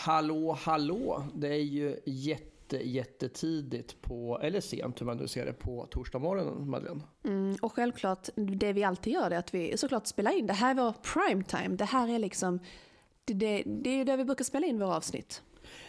Hallå, 0.00 0.58
hallå! 0.60 1.24
Det 1.34 1.48
är 1.48 1.62
ju 1.62 1.96
jätte, 2.04 2.76
jättetidigt 2.76 4.02
på, 4.02 4.40
eller 4.42 4.60
sent 4.60 5.00
hur 5.00 5.06
man 5.06 5.16
nu 5.16 5.28
ser 5.28 5.46
det, 5.46 5.52
på 5.52 5.86
torsdag 5.90 6.18
morgonen, 6.18 6.70
Madeleine. 6.70 7.02
Mm, 7.24 7.56
och 7.62 7.72
självklart, 7.72 8.28
det 8.34 8.72
vi 8.72 8.84
alltid 8.84 9.12
gör 9.12 9.30
är 9.30 9.38
att 9.38 9.54
vi 9.54 9.76
såklart 9.76 10.06
spelar 10.06 10.38
in. 10.38 10.46
Det 10.46 10.52
här 10.52 10.70
är 10.70 10.74
vår 10.74 10.92
prime 10.92 11.44
time. 11.44 11.76
Det 11.76 11.84
här 11.84 12.08
är 12.08 12.18
liksom, 12.18 12.58
det, 13.24 13.34
det, 13.34 13.62
det 13.66 13.90
är 13.90 14.04
där 14.04 14.16
vi 14.16 14.24
brukar 14.24 14.44
spela 14.44 14.66
in 14.66 14.78
våra 14.78 14.96
avsnitt. 14.96 15.42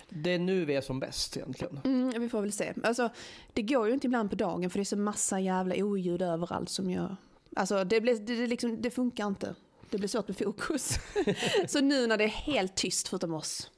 Det 0.09 0.31
är 0.31 0.39
nu 0.39 0.65
vi 0.65 0.75
är 0.75 0.81
som 0.81 0.99
bäst 0.99 1.37
egentligen. 1.37 1.79
Mm, 1.83 2.21
vi 2.21 2.29
får 2.29 2.41
väl 2.41 2.51
se. 2.51 2.73
Alltså, 2.83 3.09
det 3.53 3.61
går 3.61 3.87
ju 3.87 3.93
inte 3.93 4.07
ibland 4.07 4.29
på 4.29 4.35
dagen 4.35 4.69
för 4.69 4.79
det 4.79 4.83
är 4.83 4.85
så 4.85 4.97
massa 4.97 5.39
jävla 5.39 5.75
oljud 5.75 6.21
överallt 6.21 6.69
som 6.69 6.91
gör... 6.91 7.15
Alltså 7.55 7.83
det, 7.83 8.01
blir, 8.01 8.15
det, 8.15 8.35
det, 8.35 8.47
liksom, 8.47 8.81
det 8.81 8.91
funkar 8.91 9.27
inte. 9.27 9.55
Det 9.89 9.97
blir 9.97 10.07
svårt 10.07 10.27
med 10.27 10.37
fokus. 10.37 10.99
så 11.67 11.81
nu 11.81 12.07
när 12.07 12.17
det 12.17 12.23
är 12.23 12.27
helt 12.27 12.75
tyst 12.75 13.07
förutom 13.07 13.33
oss. 13.33 13.70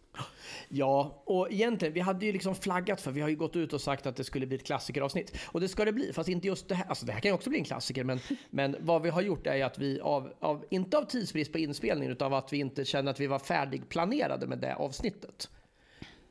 Ja, 0.69 1.23
och 1.25 1.51
egentligen, 1.51 1.93
vi 1.93 1.99
hade 1.99 2.25
ju 2.25 2.31
liksom 2.31 2.55
flaggat 2.55 3.01
för, 3.01 3.11
vi 3.11 3.21
har 3.21 3.29
ju 3.29 3.35
gått 3.35 3.55
ut 3.55 3.73
och 3.73 3.81
sagt 3.81 4.05
att 4.05 4.15
det 4.15 4.23
skulle 4.23 4.45
bli 4.45 4.57
ett 4.57 4.65
klassikeravsnitt. 4.65 5.37
Och 5.45 5.61
det 5.61 5.67
ska 5.67 5.85
det 5.85 5.93
bli, 5.93 6.13
fast 6.13 6.29
inte 6.29 6.47
just 6.47 6.69
det 6.69 6.75
här. 6.75 6.85
Alltså 6.89 7.05
det 7.05 7.11
här 7.11 7.19
kan 7.19 7.29
ju 7.29 7.35
också 7.35 7.49
bli 7.49 7.59
en 7.59 7.65
klassiker, 7.65 8.03
men, 8.03 8.19
men 8.49 8.75
vad 8.79 9.01
vi 9.01 9.09
har 9.09 9.21
gjort 9.21 9.47
är 9.47 9.65
att 9.65 9.77
vi, 9.77 9.99
av, 9.99 10.33
av, 10.39 10.65
inte 10.69 10.97
av 10.97 11.03
tidsbrist 11.03 11.51
på 11.51 11.57
inspelningen, 11.57 12.11
utan 12.11 12.25
av 12.25 12.33
att 12.33 12.53
vi 12.53 12.57
inte 12.57 12.85
kände 12.85 13.11
att 13.11 13.19
vi 13.19 13.27
var 13.27 13.39
färdigplanerade 13.39 14.47
med 14.47 14.59
det 14.59 14.75
avsnittet 14.75 15.49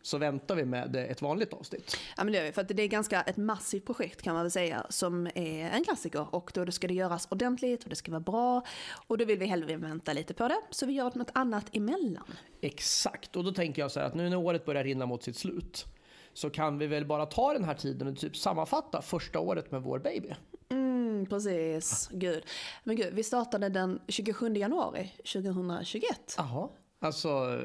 så 0.03 0.19
väntar 0.19 0.57
vi 0.57 0.65
med 0.65 0.97
ett 0.97 1.23
vanligt 1.23 1.53
avsnitt. 1.53 1.97
Ja 2.17 2.25
men 2.25 2.33
det 2.33 2.39
gör 2.39 2.45
vi, 2.45 2.53
för 2.53 2.63
det 2.63 2.83
är 2.83 2.89
ganska 2.89 3.23
ett 3.23 3.37
massivt 3.37 3.87
projekt 3.87 4.23
kan 4.23 4.35
man 4.35 4.43
väl 4.43 4.51
säga 4.51 4.87
som 4.89 5.27
är 5.27 5.71
en 5.71 5.85
klassiker 5.85 6.35
och 6.35 6.51
då 6.55 6.73
ska 6.73 6.89
det 6.89 6.95
göras 6.95 7.29
ordentligt 7.31 7.83
och 7.85 7.91
det 7.91 7.97
ska 7.97 8.11
vara 8.11 8.21
bra 8.21 8.63
och 9.07 9.19
då 9.19 9.25
vill 9.25 9.39
vi 9.39 9.47
hellre 9.47 9.77
vänta 9.77 10.13
lite 10.13 10.35
på 10.35 10.49
det 10.49 10.61
så 10.71 10.87
vi 10.87 10.93
gör 10.93 11.13
något 11.15 11.31
annat 11.35 11.77
emellan. 11.77 12.27
Exakt, 12.61 13.37
och 13.37 13.45
då 13.45 13.53
tänker 13.53 13.83
jag 13.83 13.91
så 13.91 14.01
här 14.01 14.07
att 14.07 14.15
nu 14.15 14.29
när 14.29 14.37
året 14.37 14.65
börjar 14.65 14.85
rinna 14.85 15.07
mot 15.07 15.23
sitt 15.23 15.37
slut 15.37 15.87
så 16.33 16.51
kan 16.51 16.79
vi 16.79 16.87
väl 16.87 17.07
bara 17.07 17.27
ta 17.27 17.53
den 17.53 17.65
här 17.65 17.75
tiden 17.75 18.09
och 18.09 18.19
typ 18.19 18.37
sammanfatta 18.37 19.03
första 19.03 19.41
året 19.41 19.71
med 19.71 19.83
vår 19.83 19.99
baby. 19.99 20.35
Mm, 20.69 21.27
precis, 21.27 22.09
gud. 22.13 22.45
Men 22.85 22.97
gud, 22.97 23.15
vi 23.15 23.23
startade 23.23 23.69
den 23.69 24.01
27 24.09 24.55
januari 24.55 25.13
2021. 25.33 26.35
Jaha. 26.37 26.69
Alltså, 27.03 27.61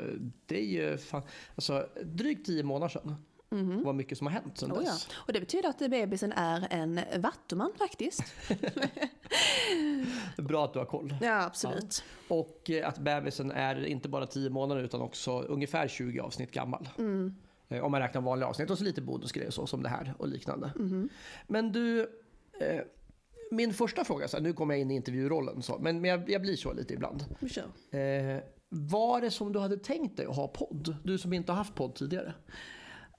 det 0.45 0.59
är 0.59 0.66
ju 0.66 0.97
fan, 0.97 1.21
alltså, 1.55 1.88
drygt 2.03 2.45
tio 2.45 2.63
månader 2.63 2.89
sedan. 2.89 3.16
Mm. 3.52 3.83
Vad 3.83 3.95
mycket 3.95 4.17
som 4.17 4.27
har 4.27 4.33
hänt 4.33 4.57
sedan 4.57 4.71
oh, 4.71 4.79
dess. 4.79 5.07
Ja. 5.09 5.16
Och 5.17 5.33
det 5.33 5.39
betyder 5.39 5.69
att 5.69 5.77
bebisen 5.77 6.31
är 6.31 6.67
en 6.69 6.99
vattuman 7.17 7.71
faktiskt. 7.77 8.23
Bra 10.38 10.66
att 10.66 10.73
du 10.73 10.79
har 10.79 10.85
koll. 10.85 11.16
Ja, 11.21 11.44
absolut. 11.44 12.03
Ja. 12.27 12.35
Och 12.35 12.69
eh, 12.69 12.88
att 12.88 12.97
bebisen 12.97 13.52
är 13.52 13.85
inte 13.85 14.09
bara 14.09 14.25
tio 14.25 14.49
månader 14.49 14.83
utan 14.83 15.02
också 15.02 15.41
ungefär 15.41 15.88
20 15.88 16.19
avsnitt 16.19 16.51
gammal. 16.51 16.89
Mm. 16.97 17.35
Eh, 17.69 17.83
om 17.83 17.91
man 17.91 18.01
räknar 18.01 18.22
vanliga 18.22 18.49
avsnitt 18.49 18.69
och 18.69 18.77
så 18.77 18.83
lite 18.83 19.01
bonusgrejer 19.01 19.51
så 19.51 19.67
som 19.67 19.83
det 19.83 19.89
här 19.89 20.13
och 20.17 20.27
liknande. 20.27 20.72
Mm. 20.75 21.09
Men 21.47 21.72
du, 21.72 22.01
eh, 22.59 22.81
min 23.51 23.73
första 23.73 24.03
fråga, 24.03 24.27
så 24.27 24.38
här, 24.38 24.44
nu 24.44 24.53
kommer 24.53 24.73
jag 24.73 24.81
in 24.81 24.91
i 24.91 24.95
intervjurollen, 24.95 25.61
så, 25.61 25.77
men, 25.79 26.01
men 26.01 26.09
jag, 26.09 26.29
jag, 26.29 26.41
blir 26.41 26.55
så 26.55 26.73
lite 26.73 26.94
ibland. 26.94 27.25
Sure. 27.39 28.35
Eh, 28.35 28.44
var 28.69 29.21
det 29.21 29.31
som 29.31 29.53
du 29.53 29.59
hade 29.59 29.77
tänkt 29.77 30.17
dig 30.17 30.25
att 30.25 30.35
ha 30.35 30.47
podd? 30.47 30.95
Du 31.03 31.17
som 31.17 31.33
inte 31.33 31.51
har 31.51 31.57
haft 31.57 31.75
podd 31.75 31.95
tidigare. 31.95 32.33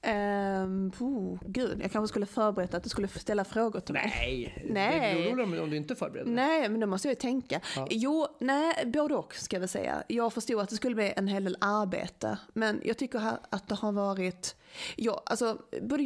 Um, 0.07 0.93
oh, 1.01 1.39
gud, 1.47 1.81
jag 1.83 1.93
kanske 1.93 2.09
skulle 2.09 2.27
förberett 2.27 2.75
att 2.75 2.83
du 2.83 2.89
skulle 2.89 3.09
ställa 3.09 3.45
frågor 3.45 3.81
till 3.81 3.93
mig. 3.93 4.13
Nej, 4.17 4.65
nej. 4.71 5.15
det 5.15 5.31
är 5.31 5.33
roligare 5.33 5.63
om 5.63 5.71
du 5.71 5.77
inte 5.77 5.97
förbereder. 5.97 6.31
Nej, 6.31 6.69
men 6.69 6.81
då 6.81 6.87
måste 6.87 7.09
jag 7.09 7.13
ju 7.13 7.21
tänka. 7.21 7.61
Ja. 7.77 7.87
Jo, 7.91 8.27
nej, 8.41 8.87
både 8.87 9.15
och 9.15 9.35
ska 9.35 9.57
jag 9.57 9.61
väl 9.61 9.69
säga. 9.69 10.03
Jag 10.09 10.33
förstod 10.33 10.61
att 10.61 10.69
det 10.69 10.77
skulle 10.77 10.95
bli 10.95 11.13
en 11.17 11.29
hel 11.29 11.45
del 11.45 11.57
arbete. 11.61 12.39
Men 12.53 12.81
jag 12.85 12.99
tycker 12.99 13.39
att 13.51 13.69
det 13.69 13.75
har 13.75 13.93
varit 13.93 14.57
Ja, 14.97 15.23
alltså 15.27 15.59
både 15.83 16.03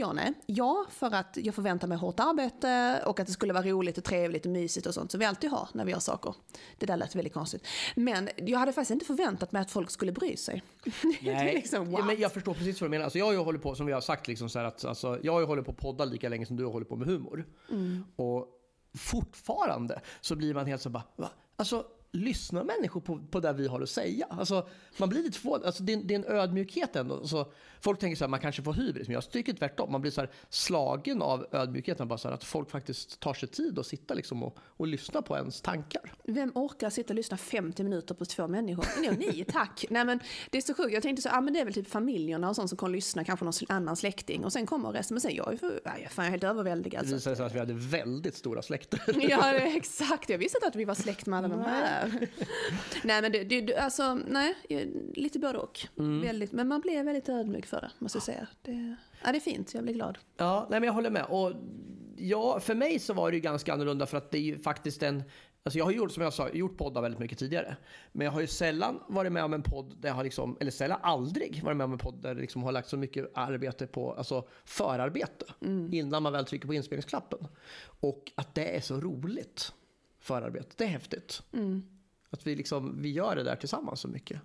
ja 0.47 0.87
för 0.91 1.15
att 1.15 1.39
jag 1.41 1.55
förväntar 1.55 1.89
mig 1.89 1.99
hårt 1.99 2.21
arbete 2.21 3.03
och 3.07 3.21
att 3.21 3.27
det 3.27 3.33
skulle 3.33 3.53
vara 3.53 3.65
roligt 3.65 3.99
och 3.99 4.05
trevligt 4.05 4.47
och 4.47 4.53
mysigt 4.53 4.87
och 4.87 4.95
sånt 4.95 5.11
som 5.11 5.21
vi 5.21 5.27
alltid 5.27 5.51
har 5.51 5.69
när 5.73 5.85
vi 5.85 5.93
gör 5.93 5.99
saker. 5.99 6.35
Det 6.79 6.87
där 6.87 6.97
lät 6.97 7.15
väldigt 7.15 7.35
konstigt. 7.35 7.67
Men 7.95 8.29
jag 8.37 8.59
hade 8.59 8.73
faktiskt 8.73 8.91
inte 8.91 9.07
förväntat 9.07 9.53
mig 9.53 9.63
att 9.63 9.71
folk 9.71 9.91
skulle 9.91 10.13
bry 10.13 10.37
sig. 10.37 10.63
Nej, 11.23 11.55
liksom, 11.55 11.93
ja, 11.93 12.05
men 12.05 12.21
jag 12.21 12.33
förstår 12.33 12.55
precis 12.55 12.81
vad 12.81 12.87
du 12.87 12.91
menar. 12.91 13.05
Alltså, 13.05 13.19
jag 13.19 13.27
har 13.27 13.33
ju 13.33 13.39
hållit 13.39 13.63
på, 13.63 13.75
som 13.75 13.87
vi 13.87 13.93
har 13.93 14.01
sagt, 14.01 14.29
liksom, 14.29 14.49
så 14.49 14.59
att, 14.59 14.85
alltså, 14.85 15.19
jag 15.23 15.33
har 15.33 15.41
ju 15.41 15.47
hållit 15.47 15.67
på 15.67 15.73
podda 15.73 16.05
lika 16.05 16.29
länge 16.29 16.47
som 16.47 16.57
du 16.57 16.65
har 16.65 16.73
hållit 16.73 16.89
på 16.89 16.97
med 16.97 17.09
humor. 17.09 17.47
Mm. 17.71 18.05
Och 18.17 18.49
fortfarande 18.99 20.01
så 20.21 20.37
blir 20.37 20.55
man 20.55 20.67
helt 20.67 20.83
så 20.83 20.91
bara, 20.91 21.05
va? 21.17 21.31
Alltså, 21.57 21.85
lyssnar 22.13 22.65
människor 22.65 23.01
på, 23.01 23.19
på 23.31 23.41
det 23.41 23.53
vi 23.53 23.67
har 23.67 23.81
att 23.81 23.91
säga? 23.91 24.27
Alltså, 24.31 24.69
man 24.97 25.09
blir 25.09 25.23
lite 25.23 25.39
förvånad. 25.39 25.67
Alltså, 25.67 25.83
det, 25.83 25.97
det, 25.97 26.15
är 26.15 26.19
en 26.19 26.25
ödmjukhet 26.25 26.97
ändå. 26.97 27.15
Alltså, 27.15 27.53
folk 27.81 28.01
tänker 28.01 28.17
så 28.17 28.25
här, 28.25 28.29
man 28.29 28.41
kanske 28.41 28.63
får 28.63 28.73
hybris, 28.73 29.09
men 29.09 29.15
jag 29.15 29.31
tycker 29.31 29.53
tvärtom. 29.53 29.93
Man 29.93 30.01
blir 30.01 30.11
så 30.11 30.21
här 30.21 30.31
slagen 30.49 31.23
av 31.23 31.47
ödmjukheten. 31.53 32.09
Bara 32.09 32.19
så 32.19 32.29
här, 32.29 32.35
att 32.35 32.45
folk 32.45 32.71
faktiskt 32.71 33.21
tar 33.21 33.35
sig 33.35 33.49
tid 33.49 33.79
att 33.79 33.87
sitta 33.87 34.15
liksom 34.15 34.43
och, 34.43 34.59
och 34.59 34.87
lyssna 34.87 35.23
på 35.23 35.37
ens 35.37 35.61
tankar. 35.61 36.15
Vem 36.25 36.53
orkar 36.55 36.91
sitta 36.91 37.09
och 37.09 37.15
lyssna 37.15 37.37
50 37.37 37.85
minuter 37.85 38.15
på 38.15 38.25
två 38.25 38.49
människor? 38.49 38.87
Nej, 39.01 39.17
ni, 39.17 39.45
tack. 39.45 39.85
Nej, 39.91 40.05
men 40.05 40.21
det 40.51 40.59
är 40.59 40.63
så 40.63 40.75
sjukt. 40.75 40.93
Jag 40.93 41.03
tänkte 41.03 41.23
så, 41.23 41.29
ah, 41.33 41.41
men 41.41 41.55
det 41.55 41.61
är 41.61 41.65
väl 41.65 41.75
typ 41.75 41.89
familjerna 41.89 42.49
och 42.49 42.57
sånt 42.57 42.69
som 42.69 42.79
kommer 42.79 42.93
lyssna, 42.97 43.25
kanske 43.25 43.45
någon 43.45 43.53
annan 43.69 43.97
släkting. 43.97 44.45
Och 44.45 44.53
sen 44.53 44.67
kommer 44.67 44.93
resten. 44.93 45.15
Men 45.15 45.21
sen 45.21 45.35
jag 45.35 45.53
är, 45.53 45.57
för, 45.57 45.81
jag 45.85 46.01
är 46.01 46.09
fan 46.09 46.25
helt 46.25 46.45
överväldigad. 46.45 47.05
Det 47.07 47.15
visade 47.15 47.37
sig 47.37 47.47
att 47.47 47.55
vi 47.55 47.59
hade 47.59 47.75
väldigt 47.75 48.37
stora 48.37 48.63
släkter. 48.63 49.01
ja, 49.31 49.53
exakt. 49.55 50.29
Jag 50.31 50.39
visste 50.39 50.59
inte 50.59 50.69
att 50.69 50.77
vi 50.77 50.85
var 50.85 50.95
släkt 50.95 51.27
med 51.27 51.39
alla 51.39 51.49
de 51.49 51.61
här. 51.61 52.02
nej, 53.05 53.23
men 53.23 53.33
det, 53.33 53.45
det, 53.45 53.77
alltså, 53.77 54.15
nej, 54.15 54.55
lite 55.15 55.39
både 55.39 55.59
och. 55.59 55.81
Mm. 55.99 56.21
Väldigt, 56.21 56.53
men 56.53 56.69
man 56.69 56.81
blir 56.81 57.03
väldigt 57.03 57.29
ödmjuk 57.29 57.67
för 57.67 57.81
det, 57.81 57.91
måste 57.99 58.17
jag 58.17 58.23
säga. 58.23 58.47
Det, 58.63 58.97
ja, 59.25 59.33
det 59.33 59.39
är 59.39 59.41
fint, 59.41 59.75
jag 59.75 59.85
blir 59.85 59.95
glad. 59.95 60.19
Ja, 60.37 60.67
nej, 60.71 60.81
men 60.81 60.87
jag 60.87 60.95
håller 60.95 61.11
med. 61.11 61.25
Och 61.25 61.53
ja, 62.17 62.61
för 62.61 62.75
mig 62.75 62.99
så 62.99 63.15
var 63.15 63.31
det 63.31 63.37
ju 63.37 63.41
ganska 63.41 63.73
annorlunda 63.73 64.07
för 64.07 64.17
att 64.17 64.31
det 64.31 64.39
är 64.39 64.43
ju 64.43 64.59
faktiskt 64.59 65.03
en 65.03 65.23
Alltså 65.65 65.79
jag 65.79 65.85
har 65.85 65.93
gjort, 65.93 66.13
som 66.13 66.23
jag 66.23 66.33
sa, 66.33 66.49
gjort 66.49 66.77
poddar 66.77 67.03
väldigt 67.03 67.21
mycket 67.21 67.39
tidigare. 67.39 67.77
Men 68.13 68.25
jag 68.25 68.33
har 68.33 68.41
ju 68.41 68.47
sällan 68.47 69.01
varit 69.09 69.33
med 69.33 69.45
om 69.45 69.55
en 69.55 69.63
podd 69.63 69.97
där 70.01 70.09
jag 70.09 70.17
har 70.17 70.25
liksom, 70.25 70.57
eller 70.61 70.71
sällan 70.71 70.99
aldrig 71.03 71.63
varit 71.65 71.77
med 71.77 71.85
om 71.85 71.93
en 71.93 71.99
podd 71.99 72.23
där 72.23 72.35
det 72.35 72.41
liksom 72.41 72.63
har 72.63 72.73
lagt 72.73 72.89
så 72.89 72.97
mycket 72.97 73.31
arbete 73.35 73.87
på, 73.87 74.13
alltså 74.13 74.49
förarbete. 74.65 75.45
Mm. 75.61 75.95
Innan 75.95 76.23
man 76.23 76.33
väl 76.33 76.45
trycker 76.45 76.67
på 76.67 76.75
inspelningsklappen. 76.75 77.39
Och 78.01 78.33
att 78.35 78.55
det 78.55 78.77
är 78.77 78.81
så 78.81 79.01
roligt, 79.01 79.73
förarbete. 80.23 80.69
Det 80.77 80.85
är 80.85 80.89
häftigt. 80.89 81.43
Mm. 81.53 81.83
Att 82.31 82.47
vi, 82.47 82.57
liksom, 82.57 83.03
vi 83.03 83.11
gör 83.11 83.37
det 83.37 83.43
där 83.43 83.57
tillsammans 83.57 84.01
så 84.01 84.09
mycket. 84.09 84.41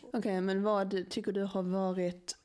Okej, 0.00 0.18
okay, 0.18 0.40
men 0.40 0.62
vad 0.62 1.10
tycker 1.10 1.32
du 1.32 1.42
har 1.42 1.62
varit 1.62 2.36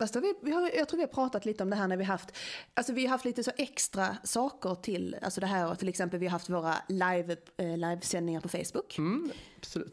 Fast 0.00 0.16
vi, 0.16 0.34
vi 0.42 0.50
har, 0.50 0.70
jag 0.74 0.88
tror 0.88 0.98
vi 0.98 1.02
har 1.02 1.12
pratat 1.12 1.44
lite 1.44 1.62
om 1.62 1.70
det 1.70 1.76
här 1.76 1.88
när 1.88 1.96
vi 1.96 2.04
haft, 2.04 2.36
alltså 2.74 2.92
vi 2.92 3.06
har 3.06 3.10
haft 3.10 3.24
lite 3.24 3.44
så 3.44 3.50
extra 3.56 4.16
saker 4.24 4.74
till, 4.74 5.16
alltså 5.22 5.40
det 5.40 5.46
här 5.46 5.74
till 5.74 5.88
exempel 5.88 6.20
vi 6.20 6.26
har 6.26 6.30
haft 6.30 6.48
våra 6.48 6.74
live, 6.88 7.36
eh, 7.56 7.76
livesändningar 7.76 8.40
på 8.40 8.48
Facebook. 8.48 8.98
Mm, 8.98 9.30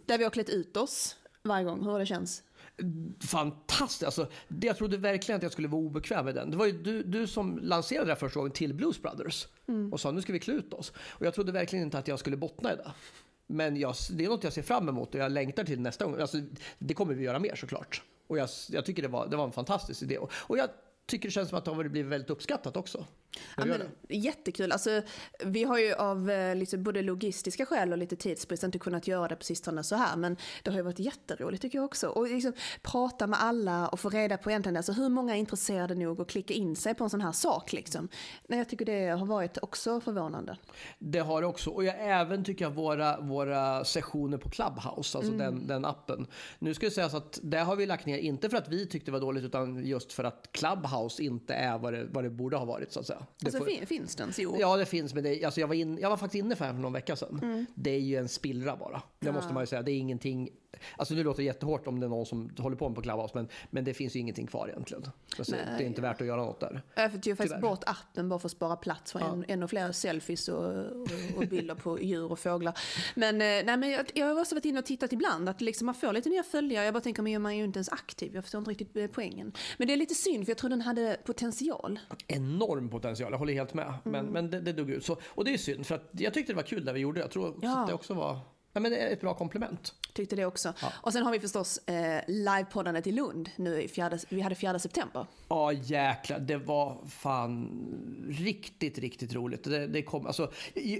där 0.05 0.17
vi 0.17 0.23
har 0.23 0.31
klätt 0.31 0.49
ut 0.49 0.77
oss 0.77 1.15
varje 1.43 1.65
gång, 1.65 1.83
hur 1.83 1.91
har 1.91 1.99
det 1.99 2.05
känts? 2.05 2.43
Fantastiskt! 3.19 4.03
Alltså, 4.03 4.27
det, 4.47 4.67
jag 4.67 4.77
trodde 4.77 4.97
verkligen 4.97 5.37
att 5.37 5.43
jag 5.43 5.51
skulle 5.51 5.67
vara 5.67 5.81
obekväm 5.81 6.25
med 6.25 6.35
den. 6.35 6.51
Det 6.51 6.57
var 6.57 6.65
ju 6.65 6.71
du, 6.71 7.03
du 7.03 7.27
som 7.27 7.59
lanserade 7.61 8.05
det 8.05 8.11
här 8.11 8.19
första 8.19 8.39
gången 8.39 8.51
till 8.51 8.73
Blues 8.73 9.01
Brothers. 9.01 9.47
Mm. 9.67 9.93
Och 9.93 9.99
sa 9.99 10.11
nu 10.11 10.21
ska 10.21 10.33
vi 10.33 10.39
klä 10.39 10.53
ut 10.53 10.73
oss. 10.73 10.93
Och 11.07 11.25
jag 11.25 11.33
trodde 11.33 11.51
verkligen 11.51 11.85
inte 11.85 11.97
att 11.97 12.07
jag 12.07 12.19
skulle 12.19 12.37
bottna 12.37 12.73
i 12.73 12.75
det. 12.75 12.91
Men 13.47 13.77
jag, 13.77 13.95
det 14.11 14.25
är 14.25 14.29
något 14.29 14.43
jag 14.43 14.53
ser 14.53 14.61
fram 14.61 14.89
emot 14.89 15.15
och 15.15 15.21
jag 15.21 15.31
längtar 15.31 15.63
till 15.63 15.81
nästa 15.81 16.05
gång. 16.05 16.19
Alltså, 16.19 16.37
det 16.79 16.93
kommer 16.93 17.13
vi 17.13 17.23
göra 17.23 17.39
mer 17.39 17.55
såklart. 17.55 18.03
Och 18.27 18.37
jag, 18.37 18.49
jag 18.69 18.85
tycker 18.85 19.01
det 19.01 19.07
var, 19.07 19.27
det 19.27 19.37
var 19.37 19.45
en 19.45 19.51
fantastisk 19.51 20.01
idé. 20.01 20.17
Och 20.31 20.57
jag 20.57 20.69
tycker 21.05 21.27
det 21.27 21.33
känns 21.33 21.49
som 21.49 21.57
att 21.57 21.65
det 21.65 21.71
har 21.71 21.83
blivit 21.83 22.11
väldigt 22.11 22.29
uppskattat 22.29 22.77
också. 22.77 23.05
Ja, 23.57 23.65
men, 23.65 23.81
jättekul. 24.09 24.71
Alltså, 24.71 25.01
vi 25.45 25.63
har 25.63 25.79
ju 25.79 25.93
av 25.93 26.31
liksom, 26.55 26.83
både 26.83 27.01
logistiska 27.01 27.65
skäl 27.65 27.91
och 27.91 27.97
lite 27.97 28.15
tidsbrist 28.15 28.63
inte 28.63 28.79
kunnat 28.79 29.07
göra 29.07 29.27
det 29.27 29.35
på 29.35 29.43
sistone 29.43 29.83
så 29.83 29.95
här. 29.95 30.17
Men 30.17 30.37
det 30.63 30.71
har 30.71 30.77
ju 30.77 30.83
varit 30.83 30.99
jätteroligt 30.99 31.61
tycker 31.61 31.77
jag 31.77 31.85
också. 31.85 32.07
Och 32.07 32.27
liksom, 32.27 32.53
prata 32.81 33.27
med 33.27 33.41
alla 33.41 33.87
och 33.87 33.99
få 33.99 34.09
reda 34.09 34.37
på 34.37 34.49
egentligen 34.49 34.77
alltså, 34.77 34.91
hur 34.91 35.09
många 35.09 35.35
är 35.35 35.39
intresserade 35.39 35.95
nog 35.95 36.21
att 36.21 36.29
klicka 36.29 36.53
in 36.53 36.75
sig 36.75 36.95
på 36.95 37.03
en 37.03 37.09
sån 37.09 37.21
här 37.21 37.31
sak. 37.31 37.73
Liksom. 37.73 38.07
Nej, 38.47 38.59
jag 38.59 38.69
tycker 38.69 38.85
det 38.85 39.07
har 39.07 39.25
varit 39.25 39.57
också 39.61 40.01
förvånande. 40.01 40.57
Det 40.99 41.19
har 41.19 41.41
det 41.41 41.47
också. 41.47 41.69
Och 41.69 41.83
jag 41.83 41.95
även 41.99 42.43
tycker 42.43 42.67
att 42.67 42.75
våra, 42.75 43.19
våra 43.19 43.85
sessioner 43.85 44.37
på 44.37 44.49
Clubhouse, 44.49 45.17
alltså 45.17 45.33
mm. 45.33 45.37
den, 45.37 45.67
den 45.67 45.85
appen. 45.85 46.27
Nu 46.59 46.73
ska 46.73 46.85
jag 46.85 46.93
säga 46.93 47.09
så 47.09 47.17
att 47.17 47.39
det 47.43 47.57
har 47.57 47.75
vi 47.75 47.85
lagt 47.85 48.05
ner, 48.05 48.17
inte 48.17 48.49
för 48.49 48.57
att 48.57 48.69
vi 48.69 48.87
tyckte 48.87 49.07
det 49.07 49.13
var 49.13 49.19
dåligt, 49.19 49.43
utan 49.43 49.85
just 49.85 50.13
för 50.13 50.23
att 50.23 50.49
Clubhouse 50.51 51.23
inte 51.23 51.53
är 51.53 51.77
vad 51.77 51.93
det, 51.93 52.05
vad 52.11 52.23
det 52.23 52.29
borde 52.29 52.57
ha 52.57 52.65
varit 52.65 52.91
så 52.91 52.99
att 52.99 53.05
säga. 53.05 53.25
Alltså, 53.45 53.59
får... 53.59 53.85
finns 53.85 54.15
den? 54.15 54.33
Jo. 54.37 54.57
Ja, 54.59 54.77
det 54.77 54.85
finns. 54.85 55.13
Men 55.13 55.23
det, 55.23 55.45
alltså 55.45 55.59
jag, 55.59 55.67
var 55.67 55.75
in, 55.75 55.97
jag 56.01 56.09
var 56.09 56.17
faktiskt 56.17 56.45
inne 56.45 56.55
för, 56.55 56.65
för 56.65 56.73
någon 56.73 56.93
vecka 56.93 57.15
sedan. 57.15 57.39
Mm. 57.43 57.65
Det 57.75 57.91
är 57.91 57.99
ju 57.99 58.15
en 58.15 58.29
spillra 58.29 58.75
bara. 58.75 59.01
Det 59.19 59.31
måste 59.31 59.53
man 59.53 59.63
ju 59.63 59.67
säga. 59.67 59.81
Det 59.81 59.91
är 59.91 59.97
ingenting 59.97 60.49
Alltså 60.95 61.13
nu 61.13 61.23
låter 61.23 61.37
det 61.37 61.45
jättehårt 61.45 61.87
om 61.87 61.99
det 61.99 62.05
är 62.05 62.09
någon 62.09 62.25
som 62.25 62.49
håller 62.57 62.75
på 62.75 62.89
med 62.89 62.95
på 62.95 63.01
Clubhouse 63.01 63.31
men, 63.35 63.47
men 63.69 63.83
det 63.83 63.93
finns 63.93 64.15
ju 64.15 64.19
ingenting 64.19 64.47
kvar 64.47 64.67
egentligen. 64.67 65.03
Alltså, 65.37 65.55
det 65.77 65.83
är 65.83 65.87
inte 65.87 66.01
värt 66.01 66.21
att 66.21 66.27
göra 66.27 66.43
något 66.43 66.59
där. 66.59 66.81
Jag 66.95 67.23
tog 67.23 67.37
faktiskt 67.37 67.61
bort 67.61 67.83
appen 67.85 68.29
bara 68.29 68.39
för 68.39 68.47
att 68.47 68.51
spara 68.51 68.75
plats 68.75 69.11
för 69.11 69.19
ja. 69.19 69.33
en, 69.33 69.45
ännu 69.47 69.67
fler 69.67 69.91
selfies 69.91 70.47
och, 70.47 70.65
och, 70.65 71.07
och, 71.37 71.47
bilder 71.47 71.75
på 71.75 72.01
djur 72.01 72.31
och 72.31 72.39
fåglar. 72.39 72.79
Men, 73.15 73.35
eh, 73.35 73.39
nej, 73.39 73.77
men 73.77 73.89
jag, 73.89 74.11
jag 74.13 74.25
har 74.25 74.39
också 74.41 74.55
varit 74.55 74.65
inne 74.65 74.79
och 74.79 74.85
tittat 74.85 75.13
ibland 75.13 75.49
att 75.49 75.61
liksom 75.61 75.85
man 75.85 75.95
får 75.95 76.13
lite 76.13 76.29
nya 76.29 76.43
följare. 76.43 76.85
Jag 76.85 76.93
bara 76.93 77.01
tänker, 77.03 77.21
men 77.21 77.41
man 77.41 77.51
är 77.51 77.55
ju 77.55 77.63
inte 77.63 77.77
ens 77.77 77.89
aktiv. 77.89 78.35
Jag 78.35 78.43
förstår 78.43 78.59
inte 78.59 78.71
riktigt 78.71 78.97
eh, 78.97 79.07
poängen. 79.07 79.51
Men 79.77 79.87
det 79.87 79.93
är 79.93 79.97
lite 79.97 80.15
synd 80.15 80.45
för 80.45 80.51
jag 80.51 80.57
tror 80.57 80.69
den 80.69 80.81
hade 80.81 81.17
potential. 81.25 81.99
Enorm 82.27 82.89
potential, 82.89 83.31
jag 83.31 83.39
håller 83.39 83.53
helt 83.53 83.73
med. 83.73 83.93
Men, 84.03 84.15
mm. 84.15 84.33
men 84.33 84.49
det, 84.49 84.61
det 84.61 84.73
dog 84.73 84.89
ut. 84.89 85.05
Så, 85.05 85.17
och 85.25 85.45
det 85.45 85.53
är 85.53 85.57
synd 85.57 85.87
för 85.87 85.95
att 85.95 86.09
jag 86.11 86.33
tyckte 86.33 86.53
det 86.53 86.57
var 86.57 86.63
kul 86.63 86.85
när 86.85 86.93
vi 86.93 86.99
gjorde 86.99 87.19
det. 87.19 87.23
Jag 87.23 87.31
tror 87.31 87.59
ja. 87.61 87.79
att 87.79 87.87
det 87.87 87.93
också 87.93 88.13
var 88.13 88.39
Ja, 88.77 88.81
men 88.81 88.91
det 88.91 88.97
är 88.97 89.13
ett 89.13 89.21
bra 89.21 89.33
komplement. 89.33 89.93
Tyckte 90.13 90.35
det 90.35 90.45
också. 90.45 90.73
Ja. 90.81 90.91
Och 91.01 91.13
sen 91.13 91.23
har 91.23 91.31
vi 91.31 91.39
förstås 91.39 91.77
eh, 91.77 92.21
livepoddandet 92.27 93.07
i 93.07 93.11
Lund 93.11 93.49
nu 93.55 93.81
i 93.81 93.87
fjärde, 93.87 94.19
vi 94.29 94.41
hade 94.41 94.55
4 94.55 94.79
september. 94.79 95.25
Ja 95.47 95.71
jäklar, 95.71 96.39
det 96.39 96.57
var 96.57 96.97
fan 97.07 97.69
riktigt, 98.29 98.97
riktigt 98.97 99.33
roligt. 99.33 99.63
Det, 99.63 99.87
det 99.87 100.01
kom, 100.01 100.27
alltså, 100.27 100.51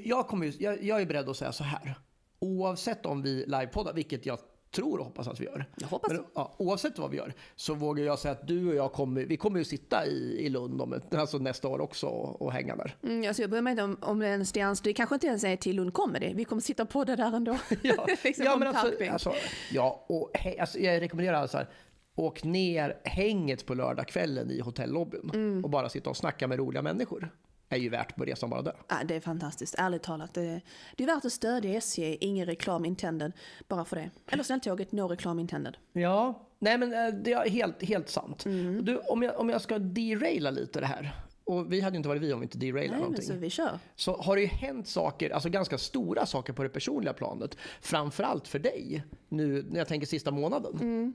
jag, 0.03 0.27
kommer, 0.27 0.53
jag, 0.59 0.83
jag 0.83 1.01
är 1.01 1.05
beredd 1.05 1.29
att 1.29 1.37
säga 1.37 1.51
så 1.51 1.63
här. 1.63 1.95
Oavsett 2.39 3.05
om 3.05 3.21
vi 3.21 3.45
livepoddar, 3.47 3.93
vilket 3.93 4.25
jag 4.25 4.39
tror 4.71 4.99
och 4.99 5.05
hoppas 5.05 5.27
att 5.27 5.39
vi 5.39 5.45
gör. 5.45 5.65
Jag 5.75 5.87
hoppas 5.87 6.11
Men, 6.11 6.23
ja, 6.33 6.55
oavsett 6.57 6.99
vad 6.99 7.11
vi 7.11 7.17
gör 7.17 7.33
så 7.55 7.73
vågar 7.73 8.03
jag 8.03 8.19
säga 8.19 8.31
att 8.31 8.47
du 8.47 8.69
och 8.69 8.75
jag 8.75 8.93
kommer, 8.93 9.25
vi 9.25 9.37
kommer 9.37 9.59
ju 9.59 9.65
sitta 9.65 10.05
i, 10.05 10.45
i 10.45 10.49
Lund 10.49 10.81
om, 10.81 11.01
alltså 11.11 11.37
nästa 11.37 11.67
år 11.67 11.81
också 11.81 12.07
och, 12.07 12.41
och 12.41 12.51
hänga 12.53 12.75
där. 12.75 12.95
Mm, 13.03 13.27
alltså 13.27 13.43
jag 13.43 13.49
bryr 13.49 13.61
mig 13.61 13.71
inte 13.71 13.83
om, 13.83 13.97
om 14.01 14.21
ens 14.21 14.51
det, 14.51 14.83
det 14.83 14.93
kanske 14.93 15.15
inte 15.15 15.27
ens 15.27 15.43
är 15.43 15.55
till 15.55 15.75
Lund 15.75 15.93
Comedy. 15.93 16.33
Vi 16.33 16.45
kommer 16.45 16.61
sitta 16.61 16.85
på 16.85 17.03
det 17.03 17.15
där 17.15 17.35
ändå. 17.35 17.57
ja, 17.81 18.07
liksom 18.23 18.45
ja 18.45 18.55
men 18.57 18.67
alltså, 18.67 19.11
alltså, 19.11 19.33
ja, 19.71 20.05
och 20.09 20.31
he, 20.33 20.61
alltså, 20.61 20.79
jag 20.79 21.01
rekommenderar 21.01 21.37
alltså 21.37 21.57
här, 21.57 21.67
åk 22.15 22.43
ner 22.43 22.97
hänget 23.03 23.65
på 23.65 23.73
lördagskvällen 23.73 24.51
i 24.51 24.59
hotellobbyn 24.59 25.31
mm. 25.33 25.63
och 25.63 25.69
bara 25.69 25.89
sitta 25.89 26.09
och 26.09 26.17
snacka 26.17 26.47
med 26.47 26.57
roliga 26.57 26.81
människor 26.81 27.29
är 27.69 27.77
ju 27.77 27.89
värt 27.89 28.15
på 28.15 28.25
resan 28.25 28.49
bara 28.49 28.61
det. 28.61 28.75
Ja, 28.87 28.95
det 29.05 29.15
är 29.15 29.19
fantastiskt, 29.19 29.75
ärligt 29.77 30.03
talat. 30.03 30.33
Det 30.33 30.41
är, 30.41 30.61
det 30.95 31.03
är 31.03 31.07
värt 31.07 31.25
att 31.25 31.31
stödja 31.31 31.77
SJ, 31.77 32.17
ingen 32.21 32.45
reklam 32.45 32.85
intended, 32.85 33.31
bara 33.67 33.85
för 33.85 33.95
det. 33.95 34.09
Eller 34.27 34.43
snälltåget, 34.43 34.91
no 34.91 35.07
reklam 35.07 35.39
intended. 35.39 35.77
Ja, 35.93 36.47
nej 36.59 36.77
men 36.77 36.93
eh, 36.93 37.13
det 37.13 37.33
är 37.33 37.49
helt, 37.49 37.83
helt 37.83 38.09
sant. 38.09 38.45
Mm. 38.45 38.85
Du, 38.85 38.97
om, 38.97 39.23
jag, 39.23 39.39
om 39.39 39.49
jag 39.49 39.61
ska 39.61 39.79
deraila 39.79 40.51
lite 40.51 40.79
det 40.79 40.85
här. 40.85 41.15
Och 41.43 41.73
vi 41.73 41.81
hade 41.81 41.93
ju 41.93 41.97
inte 41.97 42.09
varit 42.09 42.21
vi 42.21 42.33
om 42.33 42.39
vi 42.39 42.43
inte 42.43 42.57
derailade 42.57 42.99
någonting. 42.99 43.25
Så, 43.25 43.33
vi 43.33 43.49
kör. 43.49 43.79
så 43.95 44.17
har 44.17 44.35
det 44.35 44.41
ju 44.41 44.47
hänt 44.47 44.87
saker, 44.87 45.29
alltså 45.29 45.49
ganska 45.49 45.77
stora 45.77 46.25
saker 46.25 46.53
på 46.53 46.63
det 46.63 46.69
personliga 46.69 47.13
planet. 47.13 47.57
Framförallt 47.81 48.47
för 48.47 48.59
dig, 48.59 49.03
nu 49.29 49.65
när 49.69 49.77
jag 49.77 49.87
tänker 49.87 50.07
sista 50.07 50.31
månaden. 50.31 50.73
Mm 50.81 51.13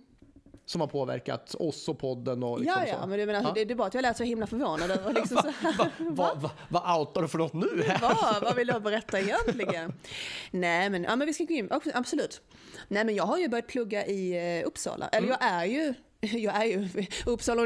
som 0.66 0.80
har 0.80 0.88
påverkat 0.88 1.54
oss 1.54 1.88
och 1.88 1.98
podden 1.98 2.42
och 2.42 2.60
liksom 2.60 2.82
Ja, 2.82 2.88
ja, 2.88 3.00
så. 3.00 3.06
men 3.06 3.18
du 3.18 3.26
menar, 3.26 3.42
ja. 3.42 3.52
det, 3.54 3.64
det 3.64 3.74
är 3.74 3.76
bara 3.76 3.88
att 3.88 3.94
jag 3.94 4.02
lät 4.02 4.16
så 4.16 4.24
himla 4.24 4.46
förvånad 4.46 4.90
över 4.90 5.12
liksom 5.12 5.36
va, 5.62 5.90
va, 5.98 6.34
va, 6.34 6.34
va, 6.34 6.50
Vad 6.68 7.00
outar 7.00 7.22
du 7.22 7.28
för 7.28 7.38
något 7.38 7.52
nu? 7.52 7.84
Va, 8.00 8.38
vad 8.42 8.56
vill 8.56 8.68
jag 8.68 8.82
berätta 8.82 9.20
egentligen? 9.20 9.92
Nej, 10.50 10.90
men, 10.90 11.04
ja, 11.04 11.16
men 11.16 11.26
vi 11.26 11.34
ska 11.34 11.44
gå 11.44 11.54
in, 11.54 11.68
absolut. 11.94 12.40
Nej, 12.88 13.04
men 13.04 13.14
jag 13.14 13.24
har 13.24 13.38
ju 13.38 13.48
börjat 13.48 13.66
plugga 13.66 14.06
i 14.06 14.60
uh, 14.60 14.66
Uppsala, 14.66 15.08
eller 15.08 15.28
mm. 15.28 15.38
jag 15.40 15.50
är 15.50 15.64
ju 15.64 15.94
jag 16.32 16.54
är 16.54 16.64
ju, 16.64 16.88
Uppsala 17.26 17.62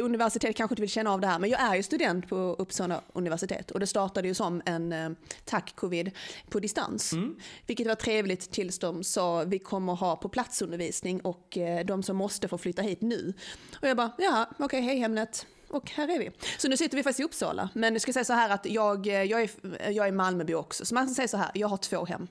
universitet 0.00 0.56
kanske 0.56 0.72
inte 0.72 0.82
vill 0.82 0.90
känna 0.90 1.12
av 1.12 1.20
det 1.20 1.26
här, 1.26 1.38
men 1.38 1.50
jag 1.50 1.60
är 1.60 1.74
ju 1.74 1.82
student 1.82 2.28
på 2.28 2.36
Uppsala 2.58 3.00
universitet 3.12 3.70
och 3.70 3.80
det 3.80 3.86
startade 3.86 4.28
ju 4.28 4.34
som 4.34 4.62
en 4.66 4.92
eh, 4.92 5.10
tack 5.44 5.76
covid 5.76 6.10
på 6.48 6.60
distans. 6.60 7.12
Mm. 7.12 7.36
Vilket 7.66 7.86
var 7.86 7.94
trevligt 7.94 8.50
tills 8.50 8.78
de 8.78 9.04
sa 9.04 9.44
vi 9.44 9.58
kommer 9.58 9.94
ha 9.94 10.16
på 10.16 10.28
platsundervisning 10.28 11.20
och 11.20 11.58
eh, 11.58 11.84
de 11.84 12.02
som 12.02 12.16
måste 12.16 12.48
får 12.48 12.58
flytta 12.58 12.82
hit 12.82 13.02
nu. 13.02 13.34
Och 13.80 13.88
jag 13.88 13.96
bara, 13.96 14.12
ja 14.18 14.46
okej, 14.50 14.64
okay, 14.64 14.80
hej 14.80 14.98
Hemnet. 14.98 15.46
Och 15.68 15.90
här 15.90 16.08
är 16.14 16.18
vi. 16.18 16.30
Så 16.58 16.68
nu 16.68 16.76
sitter 16.76 16.96
vi 16.96 17.02
faktiskt 17.02 17.20
i 17.20 17.24
Uppsala. 17.24 17.68
Men 17.74 17.92
jag 17.92 18.02
ska 18.02 18.12
säga 18.12 18.24
så 18.24 18.32
här 18.32 18.50
att 18.50 18.66
jag, 18.66 19.06
jag, 19.06 19.42
är, 19.42 19.50
jag 19.90 20.08
är 20.08 20.12
Malmöby 20.12 20.54
också. 20.54 20.84
Så 20.84 20.94
man 20.94 21.06
kan 21.06 21.14
säga 21.14 21.28
så 21.28 21.36
här, 21.36 21.50
jag 21.54 21.68
har 21.68 21.76
två 21.76 22.04
hem. 22.04 22.28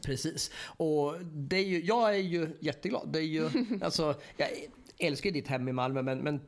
Precis. 0.00 0.50
Och 0.64 1.14
det 1.22 1.56
är 1.56 1.64
ju, 1.64 1.84
jag 1.84 2.14
är 2.14 2.22
ju 2.22 2.48
jätteglad. 2.60 3.12
Det 3.12 3.18
är 3.18 3.22
ju, 3.22 3.50
alltså, 3.82 4.14
jag 4.36 4.48
älskar 4.98 5.30
ditt 5.30 5.48
hem 5.48 5.68
i 5.68 5.72
Malmö 5.72 6.02
men, 6.02 6.18
men 6.18 6.40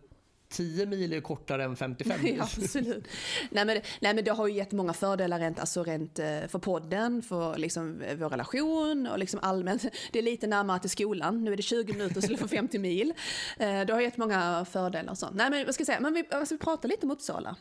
10 0.55 0.87
mil 0.87 1.13
är 1.13 1.21
kortare 1.21 1.65
än 1.65 1.77
55 1.77 2.23
mil. 2.23 2.37
Ja, 2.39 2.43
absolut. 2.43 3.09
nej, 3.51 3.65
men, 3.65 3.81
nej, 4.01 4.15
men 4.15 4.25
det 4.25 4.31
har 4.31 4.47
ju 4.47 4.55
gett 4.55 4.73
många 4.73 4.93
fördelar 4.93 5.39
rent, 5.39 5.61
alltså 5.61 5.83
rent 5.83 6.19
eh, 6.19 6.27
för 6.49 6.59
podden, 6.59 7.23
för 7.23 7.57
liksom 7.59 8.03
eh, 8.03 8.17
vår 8.17 8.29
relation 8.29 9.07
och 9.07 9.19
liksom 9.19 9.41
allmänt. 9.43 9.85
Det 10.13 10.19
är 10.19 10.23
lite 10.23 10.47
närmare 10.47 10.79
till 10.79 10.91
skolan. 10.91 11.45
Nu 11.45 11.53
är 11.53 11.57
det 11.57 11.63
20 11.63 11.93
minuter 11.93 12.19
istället 12.19 12.41
för 12.41 12.49
50 12.49 12.79
mil. 12.79 13.13
Eh, 13.59 13.81
det 13.81 13.93
har 13.93 14.01
gett 14.01 14.17
många 14.17 14.67
fördelar 14.71 15.13
och 15.13 15.19
sånt. 15.19 15.35
Nej, 15.35 15.51
men 15.51 15.65
vad 15.65 15.75
ska 15.75 15.81
jag 15.81 15.87
säga? 15.87 16.01
Men 16.01 16.15
vi, 16.15 16.25
alltså, 16.31 16.55
vi 16.55 16.59
pratar 16.59 16.89
lite 16.89 17.07
om 17.07 17.11
Uppsala. 17.11 17.57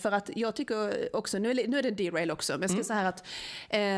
För 0.00 0.12
att 0.12 0.30
jag 0.36 0.56
tycker 0.56 1.08
också, 1.16 1.38
nu 1.38 1.50
är, 1.50 1.68
nu 1.68 1.78
är 1.78 1.82
det 1.82 1.88
en 1.88 1.96
derail 1.96 2.30
också, 2.30 2.52
men 2.52 2.60
jag 2.60 2.70
ska 2.70 2.76
mm. 2.76 2.84
säga 2.84 3.08
att 3.08 3.26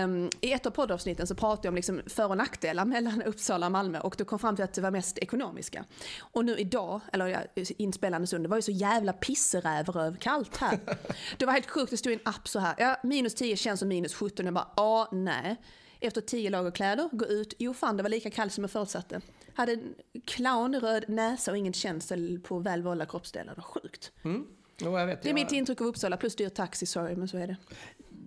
um, 0.04 0.30
i 0.40 0.52
ett 0.52 0.66
av 0.66 0.70
poddavsnitten 0.70 1.26
så 1.26 1.34
pratade 1.34 1.66
jag 1.66 1.72
om 1.72 1.76
liksom 1.76 2.00
för 2.06 2.28
och 2.28 2.36
nackdelar 2.36 2.84
mellan 2.84 3.22
Uppsala 3.22 3.66
och 3.66 3.72
Malmö 3.72 4.00
och 4.00 4.14
då 4.18 4.24
kom 4.24 4.38
fram 4.38 4.56
till 4.56 4.64
att 4.64 4.72
det 4.72 4.80
var 4.80 4.90
mest 4.90 5.18
ekonomiska. 5.18 5.84
Och 6.20 6.44
nu 6.44 6.56
idag, 6.56 7.00
eller 7.12 7.46
inspelande 7.78 8.19
Stenungsund. 8.26 8.44
Det 8.44 8.48
var 8.48 8.56
ju 8.56 8.62
så 8.62 8.70
jävla 8.70 9.12
pisserävrövkallt 9.12 10.56
här. 10.56 10.78
det 11.38 11.46
var 11.46 11.52
helt 11.52 11.70
sjukt, 11.70 11.90
det 11.90 11.96
stod 11.96 12.12
en 12.12 12.20
app 12.24 12.48
så 12.48 12.58
här. 12.58 12.74
Ja, 12.78 12.96
minus 13.02 13.34
10 13.34 13.56
känns 13.56 13.80
som 13.80 13.88
minus 13.88 14.14
17. 14.14 14.44
Jag 14.44 14.54
bara, 14.54 14.68
ja, 14.76 15.08
nej. 15.12 15.56
Efter 16.00 16.20
10 16.20 16.50
lager 16.50 16.70
kläder, 16.70 17.08
gå 17.12 17.26
ut. 17.26 17.54
Jo 17.58 17.74
fan, 17.74 17.96
det 17.96 18.02
var 18.02 18.10
lika 18.10 18.30
kallt 18.30 18.52
som 18.52 18.64
jag 18.64 18.70
förutsatte. 18.70 19.20
Hade 19.54 19.72
en 19.72 19.94
clownröd 20.26 21.04
näsa 21.08 21.50
och 21.50 21.56
ingen 21.56 21.72
känsel 21.72 22.40
på 22.44 22.58
väl 22.58 22.82
valda 22.82 23.06
kroppsdelar. 23.06 23.54
Det 23.54 23.60
var 23.60 23.80
sjukt. 23.82 24.12
Mm. 24.22 24.46
Jo, 24.78 24.98
jag 24.98 25.06
vet, 25.06 25.22
det 25.22 25.28
är 25.28 25.30
jag... 25.30 25.34
mitt 25.34 25.52
intryck 25.52 25.80
av 25.80 25.86
Uppsala, 25.86 26.16
plus 26.16 26.36
dyr 26.36 26.48
taxi, 26.48 26.86
sorry, 26.86 27.16
men 27.16 27.28
så 27.28 27.38
är 27.38 27.46
det. 27.46 27.56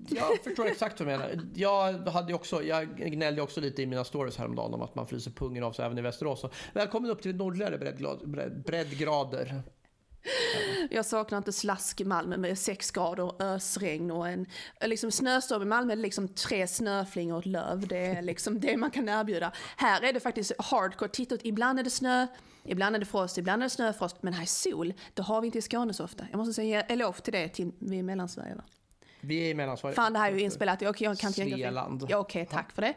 Jag 0.10 0.44
förstår 0.44 0.68
exakt 0.68 1.00
vad 1.00 1.10
du 1.10 1.12
menar. 1.12 1.40
Jag, 1.56 1.94
hade 1.94 2.34
också, 2.34 2.64
jag 2.64 2.98
gnällde 2.98 3.42
också 3.42 3.62
lite 3.62 3.82
i 3.82 3.86
mina 3.86 4.04
stories 4.04 4.38
häromdagen 4.38 4.74
om 4.74 4.82
att 4.82 4.96
man 4.96 5.08
fryser 5.08 5.32
pungen 5.32 5.64
av 5.64 5.72
sig 5.72 5.86
även 5.86 5.98
i 5.98 6.02
Västerås. 6.02 6.42
Så 6.42 6.50
välkommen 6.74 7.12
upp 7.12 7.22
till 7.22 7.36
nordligare 7.36 7.94
breddgrader. 8.66 9.64
Jag 10.90 11.06
saknar 11.06 11.38
inte 11.38 11.52
slask 11.52 12.02
i 12.02 12.06
Malmö 12.06 12.38
med 12.38 12.58
sex 12.58 12.92
grader, 12.92 13.42
ösregn 13.42 14.12
och 14.12 14.28
en 14.30 14.46
liksom 14.86 15.12
snöstorm 15.12 15.62
i 15.62 15.66
Malmö 15.66 15.94
är 15.94 15.98
liksom 15.98 16.28
tre 16.28 16.68
snöflingor 16.68 17.36
och 17.36 17.40
ett 17.40 17.46
löv. 17.46 17.88
Det 17.88 18.06
är 18.06 18.22
liksom 18.22 18.60
det 18.60 18.78
man 18.78 18.92
kan 18.92 19.10
erbjuda. 19.10 19.52
Här 19.78 20.02
är 20.04 20.14
det 20.14 20.20
faktiskt 20.20 20.52
hardcore. 20.60 21.10
Titta 21.10 21.38
ibland 21.44 21.80
är 21.80 21.84
det 21.84 21.90
snö, 21.90 22.28
ibland 22.64 22.96
är 22.96 23.00
det 23.00 23.06
frost, 23.06 23.38
ibland 23.38 23.62
är 23.62 23.66
det 23.66 23.70
snöfrost. 23.70 24.24
Men 24.24 24.34
här 24.34 24.42
är 24.42 24.46
sol. 24.46 24.94
Det 25.14 25.22
har 25.22 25.42
vi 25.42 25.48
inte 25.48 25.58
i 25.58 25.62
Skåne 25.62 25.94
så 25.94 26.04
ofta. 26.04 26.28
Jag 26.32 26.38
måste 26.38 26.54
säga 26.54 26.82
eloge 26.82 27.22
till 27.22 27.34
det, 27.34 27.50
till, 27.50 27.72
vi 27.80 27.96
är 27.96 28.00
i 28.00 28.04
Mellansverige 28.04 28.56
va? 28.56 28.64
Vi 29.22 29.46
är 29.46 29.50
i 29.50 29.54
Mellansverige. 29.54 29.96
Fan 29.96 30.14
det 30.14 30.20
här 30.20 30.32
är 30.32 30.36
ju 30.36 30.42
inspelat, 30.42 30.82
jag, 30.82 31.02
jag 31.02 31.18
kan 31.18 31.28
inte 31.28 31.56
Svealand. 31.56 32.06
Ja 32.10 32.18
okej, 32.18 32.42
okay, 32.42 32.58
tack 32.58 32.72
för 32.72 32.82
det. 32.82 32.94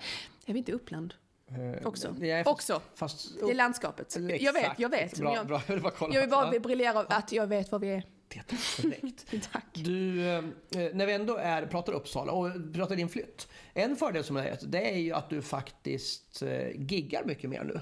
Är 0.46 0.52
vi 0.52 0.58
inte 0.58 0.72
Uppland? 0.72 1.14
Eh, 1.50 1.86
också. 1.86 2.14
Det 2.18 2.44
fast, 2.44 2.70
också. 2.70 2.82
Fast, 2.94 3.40
det 3.40 3.50
är 3.50 3.54
landskapet. 3.54 4.16
Exakt. 4.16 4.42
Jag 4.42 4.52
vet, 4.52 4.72
jag 4.78 4.88
vet. 4.88 5.18
Bra, 5.18 5.34
jag, 5.34 5.46
bra. 5.46 5.62
Jag, 5.66 5.74
vill 5.74 5.82
bara 5.82 5.92
kolla. 5.92 6.14
jag 6.14 6.20
vill 6.20 6.30
bara 6.30 6.58
briljera 6.60 7.00
att 7.00 7.32
jag 7.32 7.46
vet 7.46 7.72
var 7.72 7.78
vi 7.78 7.88
är. 7.88 8.02
Det 8.28 8.38
är 8.38 8.82
korrekt. 8.82 9.26
Tack. 9.52 9.64
Du, 9.72 10.28
eh, 10.28 10.42
när 10.70 11.06
vi 11.06 11.12
ändå 11.12 11.36
är, 11.36 11.66
pratar 11.66 11.92
Uppsala 11.92 12.32
och 12.32 12.50
pratar 12.74 12.96
din 12.96 13.08
flytt. 13.08 13.48
En 13.74 13.96
fördel 13.96 14.24
som 14.24 14.36
är 14.36 14.58
det 14.62 14.90
är 14.90 14.98
ju 14.98 15.12
att 15.12 15.30
du 15.30 15.42
faktiskt 15.42 16.42
eh, 16.42 16.68
giggar 16.70 17.24
mycket 17.24 17.50
mer 17.50 17.64
nu 17.64 17.80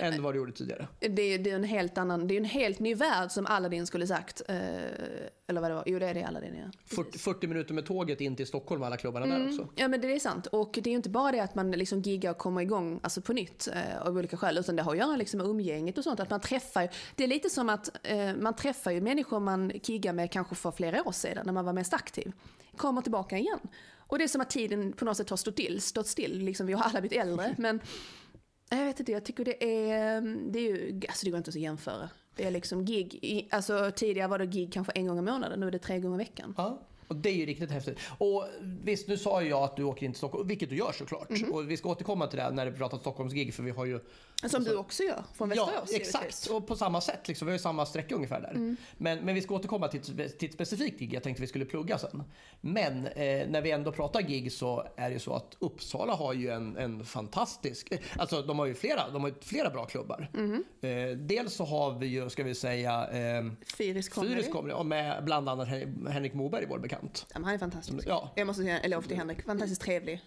än 0.00 0.22
vad 0.22 0.34
du 0.34 0.38
gjorde 0.38 0.52
tidigare. 0.52 0.88
Det 0.98 1.22
är, 1.22 1.38
det 1.38 1.50
är 1.50 1.54
en 1.54 1.64
helt 1.64 1.98
annan, 1.98 2.28
det 2.28 2.34
är 2.34 2.38
en 2.38 2.44
helt 2.44 2.78
ny 2.78 2.94
värld 2.94 3.30
som 3.30 3.46
Aladdin 3.46 3.86
skulle 3.86 4.06
sagt. 4.06 4.42
Eh, 4.48 4.56
eller 5.46 5.60
vad 5.60 5.70
det 5.70 5.74
var, 5.74 5.82
jo 5.86 5.98
det 5.98 6.06
är 6.06 6.14
det 6.14 6.24
Aladdin 6.24 6.54
ja. 6.54 6.70
40, 6.84 7.18
40 7.18 7.46
minuter 7.46 7.74
med 7.74 7.86
tåget 7.86 8.20
in 8.20 8.36
till 8.36 8.46
Stockholm 8.46 8.82
alla 8.82 8.96
klubbarna 8.96 9.26
mm. 9.26 9.40
där 9.40 9.48
också. 9.48 9.68
Ja 9.76 9.88
men 9.88 10.00
det 10.00 10.14
är 10.14 10.18
sant. 10.18 10.46
Och 10.46 10.70
det 10.82 10.90
är 10.90 10.90
ju 10.90 10.96
inte 10.96 11.10
bara 11.10 11.32
det 11.32 11.40
att 11.40 11.54
man 11.54 11.70
liksom 11.70 12.00
giggar 12.00 12.30
och 12.30 12.38
kommer 12.38 12.60
igång 12.60 13.00
alltså 13.02 13.20
på 13.20 13.32
nytt 13.32 13.68
eh, 13.72 14.06
av 14.06 14.16
olika 14.16 14.36
skäl. 14.36 14.58
Utan 14.58 14.76
det 14.76 14.82
har 14.82 14.92
att 14.92 14.98
göra 14.98 15.16
liksom 15.16 15.38
med 15.38 15.46
umgänget 15.46 15.98
och 15.98 16.04
sånt. 16.04 16.20
Att 16.20 16.30
man 16.30 16.40
träffar, 16.40 16.88
det 17.14 17.24
är 17.24 17.28
lite 17.28 17.50
som 17.50 17.68
att 17.68 17.90
eh, 18.02 18.34
man 18.34 18.56
träffar 18.56 18.90
ju 18.90 19.00
människor 19.00 19.40
man 19.40 19.72
giggar 19.82 20.12
med 20.12 20.32
kanske 20.32 20.54
för 20.54 20.70
flera 20.70 21.02
år 21.02 21.12
sedan 21.12 21.42
när 21.46 21.52
man 21.52 21.64
var 21.64 21.72
mest 21.72 21.94
aktiv. 21.94 22.32
Kommer 22.76 23.02
tillbaka 23.02 23.38
igen. 23.38 23.60
Och 24.10 24.18
det 24.18 24.24
är 24.24 24.28
som 24.28 24.40
att 24.40 24.50
tiden 24.50 24.92
på 24.92 25.04
något 25.04 25.16
sätt 25.16 25.30
har 25.30 25.36
stått 25.36 25.54
still. 25.54 25.80
Stått 25.80 26.06
still. 26.06 26.38
Liksom, 26.38 26.66
vi 26.66 26.72
har 26.72 26.82
alla 26.82 27.00
blivit 27.00 27.18
äldre. 27.18 27.54
men 27.58 27.80
jag 28.78 28.84
vet 28.84 29.00
inte, 29.00 29.12
jag 29.12 29.24
tycker 29.24 29.44
det 29.44 29.64
är, 29.90 30.20
det 30.52 30.58
är 30.58 30.62
ju, 30.62 31.00
alltså 31.08 31.24
det 31.24 31.30
går 31.30 31.38
inte 31.38 31.48
att 31.48 31.54
jämföra. 31.54 32.10
Det 32.36 32.44
är 32.44 32.50
liksom 32.50 32.84
gig, 32.84 33.48
alltså 33.50 33.90
tidigare 33.96 34.28
var 34.28 34.38
det 34.38 34.46
gig 34.46 34.72
kanske 34.72 34.92
en 34.92 35.06
gång 35.06 35.18
i 35.18 35.22
månaden, 35.22 35.60
nu 35.60 35.66
är 35.66 35.70
det 35.70 35.78
tre 35.78 35.98
gånger 35.98 36.16
i 36.16 36.18
veckan. 36.18 36.54
Ja. 36.56 36.80
Och 37.10 37.16
det 37.16 37.28
är 37.28 37.34
ju 37.34 37.46
riktigt 37.46 37.70
häftigt. 37.70 37.98
Och 38.18 38.46
visst, 38.60 39.08
nu 39.08 39.16
sa 39.16 39.42
ju 39.42 39.48
jag 39.48 39.62
att 39.62 39.76
du 39.76 39.84
åker 39.84 40.06
in 40.06 40.12
till 40.12 40.18
Stockholm, 40.18 40.48
vilket 40.48 40.70
du 40.70 40.76
gör 40.76 40.92
såklart. 40.92 41.30
Mm 41.30 41.42
-hmm. 41.42 41.50
Och 41.50 41.70
vi 41.70 41.76
ska 41.76 41.88
återkomma 41.88 42.26
till 42.26 42.38
det 42.38 42.50
när 42.50 42.70
vi 42.70 42.78
pratar 42.78 42.98
Stockholmsgig, 42.98 43.54
för 43.54 43.62
vi 43.62 43.70
har 43.70 43.84
ju 43.84 44.00
Som 44.40 44.46
alltså, 44.56 44.72
du 44.72 44.76
också 44.76 45.02
gör 45.02 45.24
från 45.34 45.48
Västerås. 45.48 45.90
Ja, 45.90 45.96
exakt. 45.96 46.46
Och 46.46 46.66
på 46.66 46.76
samma 46.76 47.00
sätt. 47.00 47.28
Liksom. 47.28 47.46
Vi 47.46 47.50
har 47.52 47.58
ju 47.58 47.62
samma 47.62 47.86
sträcka 47.86 48.14
ungefär 48.14 48.40
där. 48.40 48.50
Mm. 48.50 48.76
Men, 48.96 49.18
men 49.18 49.34
vi 49.34 49.42
ska 49.42 49.54
återkomma 49.54 49.88
till, 49.88 50.00
till 50.00 50.48
ett 50.48 50.54
specifikt 50.54 50.98
gig 50.98 51.14
jag 51.14 51.22
tänkte 51.22 51.40
vi 51.40 51.46
skulle 51.46 51.64
plugga 51.64 51.98
sen. 51.98 52.22
Men 52.60 53.06
eh, 53.06 53.48
när 53.48 53.60
vi 53.60 53.70
ändå 53.70 53.92
pratar 53.92 54.20
gig 54.20 54.52
så 54.52 54.86
är 54.96 55.10
det 55.10 55.18
så 55.18 55.34
att 55.34 55.56
Uppsala 55.58 56.14
har 56.14 56.32
ju 56.32 56.50
en, 56.50 56.76
en 56.76 57.04
fantastisk, 57.04 57.92
eh, 57.92 57.98
alltså 58.18 58.42
de 58.42 58.58
har 58.58 58.66
ju 58.66 58.74
flera, 58.74 59.10
de 59.10 59.22
har 59.22 59.34
flera 59.40 59.70
bra 59.70 59.86
klubbar. 59.86 60.30
Mm. 60.34 60.64
Eh, 60.80 61.16
dels 61.16 61.54
så 61.54 61.64
har 61.64 61.98
vi 61.98 62.06
ju, 62.06 62.30
ska 62.30 62.44
vi 62.44 62.54
säga, 62.54 63.08
eh, 63.08 63.44
Fyris 63.76 64.08
Comedy. 64.08 64.72
och 64.72 64.86
med 64.86 65.24
bland 65.24 65.48
annat 65.48 65.68
Henrik 66.08 66.34
Moberg, 66.34 66.66
vår 66.68 66.78
bekant. 66.78 67.26
Ja, 67.34 67.40
han 67.44 67.54
är 67.54 67.58
fantastisk. 67.58 68.08
Ja. 68.08 68.32
Jag 68.36 68.46
måste 68.46 68.62
säga 68.62 68.78
en 68.78 68.84
eloge 68.84 69.08
till 69.08 69.16
Henrik, 69.16 69.42
fantastiskt 69.42 69.82
trevlig. 69.82 70.20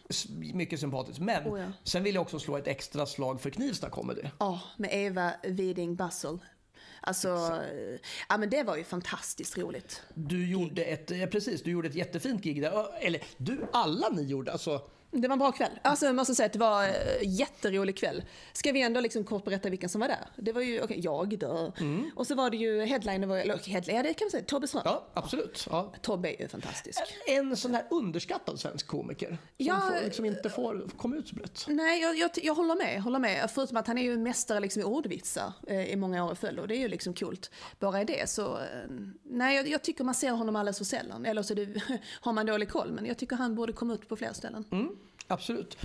Mycket 0.54 0.80
sympatisk. 0.80 1.20
Men 1.20 1.48
oh, 1.48 1.60
ja. 1.60 1.66
sen 1.84 2.04
vill 2.04 2.16
jag 2.16 2.22
också 2.22 2.40
slå 2.40 2.58
ett 2.58 2.68
extra 2.68 3.06
slag 3.06 3.42
för 3.42 3.50
Knivsta 3.50 3.90
Comedy. 4.04 4.22
Ja, 4.40 4.62
med 4.78 4.90
Eva 4.94 5.34
Widing 5.44 5.96
Bassel. 5.96 6.40
Alltså, 7.02 7.62
ja 8.30 8.38
men 8.38 8.50
det 8.50 8.64
var 8.64 8.78
ju 8.78 8.84
fantastiskt 8.84 9.58
roligt. 9.58 10.02
Du 10.14 10.52
gjorde 10.52 10.84
ett, 10.84 11.12
ja, 11.12 11.28
precis, 11.28 11.64
du 11.64 11.72
gjorde 11.72 11.88
ett 11.88 11.96
jättefint 11.96 12.44
gig 12.44 12.62
där. 12.62 12.88
Eller 13.02 13.22
du, 13.38 13.68
alla 13.74 14.10
ni 14.10 14.24
gjorde, 14.24 14.52
alltså 14.52 14.82
det 15.14 15.28
var 15.28 15.34
en 15.34 15.40
bra 15.40 15.52
kväll. 15.52 15.72
Alltså 15.82 16.06
jag 16.06 16.16
måste 16.16 16.36
säga 16.36 16.46
att 16.46 16.54
det 16.54 16.60
var 16.60 16.84
en 16.84 16.90
eh, 16.90 17.40
jätterolig 17.40 17.98
kväll. 17.98 18.24
Ska 18.54 18.72
vi 18.72 18.82
ändå 18.82 19.00
liksom 19.00 19.24
kort 19.24 19.46
berätta 19.46 19.70
vilka 19.70 19.90
som 19.90 20.02
var 20.02 20.08
där? 20.08 20.28
Det 20.36 20.52
var 20.52 20.62
ju, 20.62 20.76
okej, 20.76 20.84
okay, 20.84 21.00
jag 21.00 21.40
då. 21.40 21.74
Mm. 21.80 22.12
Och 22.16 22.28
så 22.28 22.36
var 22.36 22.50
det 22.50 22.58
ju 22.58 22.86
headliner, 22.86 23.28
var, 23.28 23.38
eller 23.38 23.58
headliner, 23.58 24.04
det 24.04 24.14
kan 24.14 24.26
man 24.26 24.32
säga, 24.32 24.44
Tobbe 24.44 24.68
Ström. 24.68 24.82
Ja, 24.86 25.08
absolut. 25.14 25.68
Ja. 25.70 25.94
Tobbe 26.02 26.30
är 26.30 26.42
ju 26.42 26.48
fantastisk. 26.48 27.00
En 27.28 27.58
sån 27.58 27.74
här 27.74 27.86
underskattad 27.90 28.60
svensk 28.60 28.88
komiker. 28.88 29.28
Som 29.28 29.38
ja, 29.58 29.82
får, 29.82 30.06
liksom 30.06 30.26
inte 30.26 30.50
får 30.50 30.90
komma 30.98 31.16
ut 31.16 31.28
så 31.28 31.36
brett. 31.36 31.66
Nej, 31.68 32.02
jag, 32.02 32.18
jag, 32.18 32.32
jag, 32.44 32.56
håller 32.56 32.76
med, 32.76 33.02
håller 33.02 33.20
med. 33.20 33.52
Förutom 33.52 33.78
att 33.78 33.88
han 33.88 33.98
är 33.98 34.04
ju 34.04 34.18
mästare 34.18 34.60
liksom 34.60 34.82
i 34.82 34.86
ordvitsar 34.86 35.54
eh, 35.68 35.92
i 35.92 35.96
många 35.96 36.26
år 36.26 36.34
i 36.34 36.36
följd 36.36 36.60
och 36.60 36.68
det 36.68 36.76
är 36.76 36.80
ju 36.80 36.88
liksom 36.88 37.14
kul. 37.14 37.40
Bara 37.80 38.02
i 38.02 38.06
det 38.06 38.30
så, 38.30 38.58
eh, 38.58 38.64
nej 39.24 39.56
jag, 39.56 39.68
jag, 39.68 39.82
tycker 39.82 40.04
man 40.04 40.16
ser 40.16 40.32
honom 40.32 40.56
alldeles 40.56 40.78
för 40.78 40.86
sällan. 40.86 41.26
Eller 41.26 41.42
så 41.42 41.54
det, 41.54 41.82
har 42.22 42.34
man 42.34 42.46
dålig 42.46 42.70
koll, 42.70 42.92
men 42.92 43.06
jag 43.06 43.18
tycker 43.18 43.36
han 43.36 43.56
borde 43.56 43.74
komma 43.74 43.94
ut 43.94 44.08
på 44.08 44.16
fler 44.16 44.34
ställen. 44.34 44.66
Mm. 44.72 44.96
Absolut. 45.28 45.78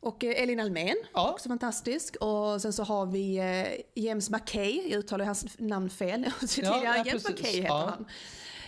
Och 0.00 0.24
eh, 0.24 0.42
Elin 0.42 0.60
Almen, 0.60 0.96
ja. 1.14 1.30
också 1.30 1.48
fantastisk. 1.48 2.16
Och 2.16 2.62
sen 2.62 2.72
så 2.72 2.82
har 2.82 3.06
vi 3.06 3.36
eh, 3.36 4.02
James 4.04 4.30
McKay, 4.30 4.90
jag 4.90 4.98
uttalar 4.98 5.24
hans 5.24 5.58
namn 5.58 5.90
fel. 5.90 6.24
Tidigare 6.48 6.84
ja, 6.84 6.96
ja, 6.96 7.04
James 7.06 7.28
McKay 7.28 7.52
heter 7.52 7.68
ja. 7.68 7.94
han. 7.96 8.06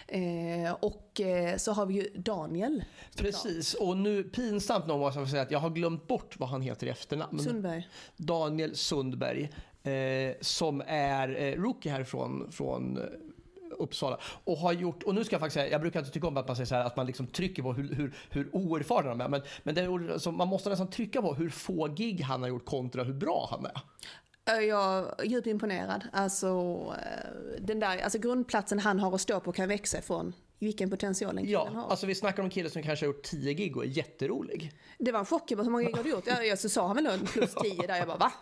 Eh, 0.08 0.72
och 0.72 1.20
eh, 1.20 1.56
så 1.56 1.72
har 1.72 1.86
vi 1.86 1.94
ju 1.94 2.10
Daniel. 2.14 2.84
Precis, 3.16 3.74
och 3.74 3.96
nu 3.96 4.22
pinsamt 4.22 4.86
nog 4.86 4.98
måste 4.98 5.20
jag 5.20 5.28
säga 5.28 5.42
att 5.42 5.50
jag 5.50 5.58
har 5.58 5.70
glömt 5.70 6.06
bort 6.06 6.38
vad 6.38 6.48
han 6.48 6.62
heter 6.62 6.86
i 6.86 6.90
efternamn. 6.90 7.38
Sundberg. 7.38 7.88
Daniel 8.16 8.76
Sundberg. 8.76 9.50
Eh, 9.82 10.34
som 10.40 10.82
är 10.86 11.42
eh, 11.42 11.62
rookie 11.62 11.92
härifrån 11.92 12.52
från 12.52 12.98
Uppsala. 13.78 14.18
Och 14.44 14.56
har 14.56 14.72
gjort, 14.72 15.02
och 15.02 15.14
nu 15.14 15.24
ska 15.24 15.34
jag 15.34 15.40
faktiskt 15.40 15.54
säga, 15.54 15.70
jag 15.70 15.80
brukar 15.80 16.00
inte 16.00 16.12
tycka 16.12 16.26
om 16.26 16.36
att 16.36 16.46
man 16.46 16.56
säger 16.56 16.66
så 16.66 16.74
här, 16.74 16.84
att 16.84 16.96
man 16.96 17.06
liksom 17.06 17.26
trycker 17.26 17.62
på 17.62 17.72
hur, 17.72 17.94
hur, 17.94 18.14
hur 18.30 18.56
oerfarna 18.56 19.08
de 19.08 19.20
är. 19.20 19.28
Men, 19.28 19.42
men 19.62 19.74
det 19.74 19.80
är, 19.80 20.12
alltså, 20.12 20.32
man 20.32 20.48
måste 20.48 20.70
nästan 20.70 20.90
trycka 20.90 21.22
på 21.22 21.34
hur 21.34 21.50
få 21.50 21.88
gig 21.88 22.20
han 22.20 22.42
har 22.42 22.48
gjort 22.48 22.66
kontra 22.66 23.04
hur 23.04 23.14
bra 23.14 23.48
han 23.50 23.66
är. 23.66 23.80
Jag 24.60 25.20
är 25.20 25.24
djupt 25.24 25.46
imponerad. 25.46 26.04
Alltså, 26.12 26.46
eh, 26.46 27.60
den 27.60 27.80
där, 27.80 28.02
alltså 28.02 28.18
grundplatsen 28.18 28.78
han 28.78 29.00
har 29.00 29.14
att 29.14 29.20
stå 29.20 29.40
på 29.40 29.52
kan 29.52 29.68
växa 29.68 29.98
ifrån 29.98 30.32
vilken 30.58 30.90
potential 30.90 31.38
en 31.38 31.44
kille 31.44 31.52
ja, 31.52 31.68
har. 31.74 31.90
Alltså 31.90 32.06
vi 32.06 32.14
snackar 32.14 32.42
om 32.42 32.44
en 32.44 32.50
kille 32.50 32.70
som 32.70 32.82
kanske 32.82 33.06
har 33.06 33.12
gjort 33.12 33.22
10 33.22 33.54
gig 33.54 33.76
och 33.76 33.84
är 33.84 33.88
jätterolig. 33.88 34.72
Det 34.98 35.12
var 35.12 35.20
en 35.20 35.26
chock, 35.26 35.50
hur 35.50 35.70
många 35.70 35.84
gig 35.84 35.96
har 35.96 36.04
du 36.04 36.10
gjort? 36.10 36.26
Jag, 36.26 36.46
jag 36.46 36.58
så 36.58 36.68
sa 36.68 36.86
han 36.86 36.96
väl 36.96 37.26
plus 37.26 37.54
10 37.54 37.86
där, 37.86 37.96
jag 37.96 38.06
bara 38.06 38.16
va? 38.16 38.32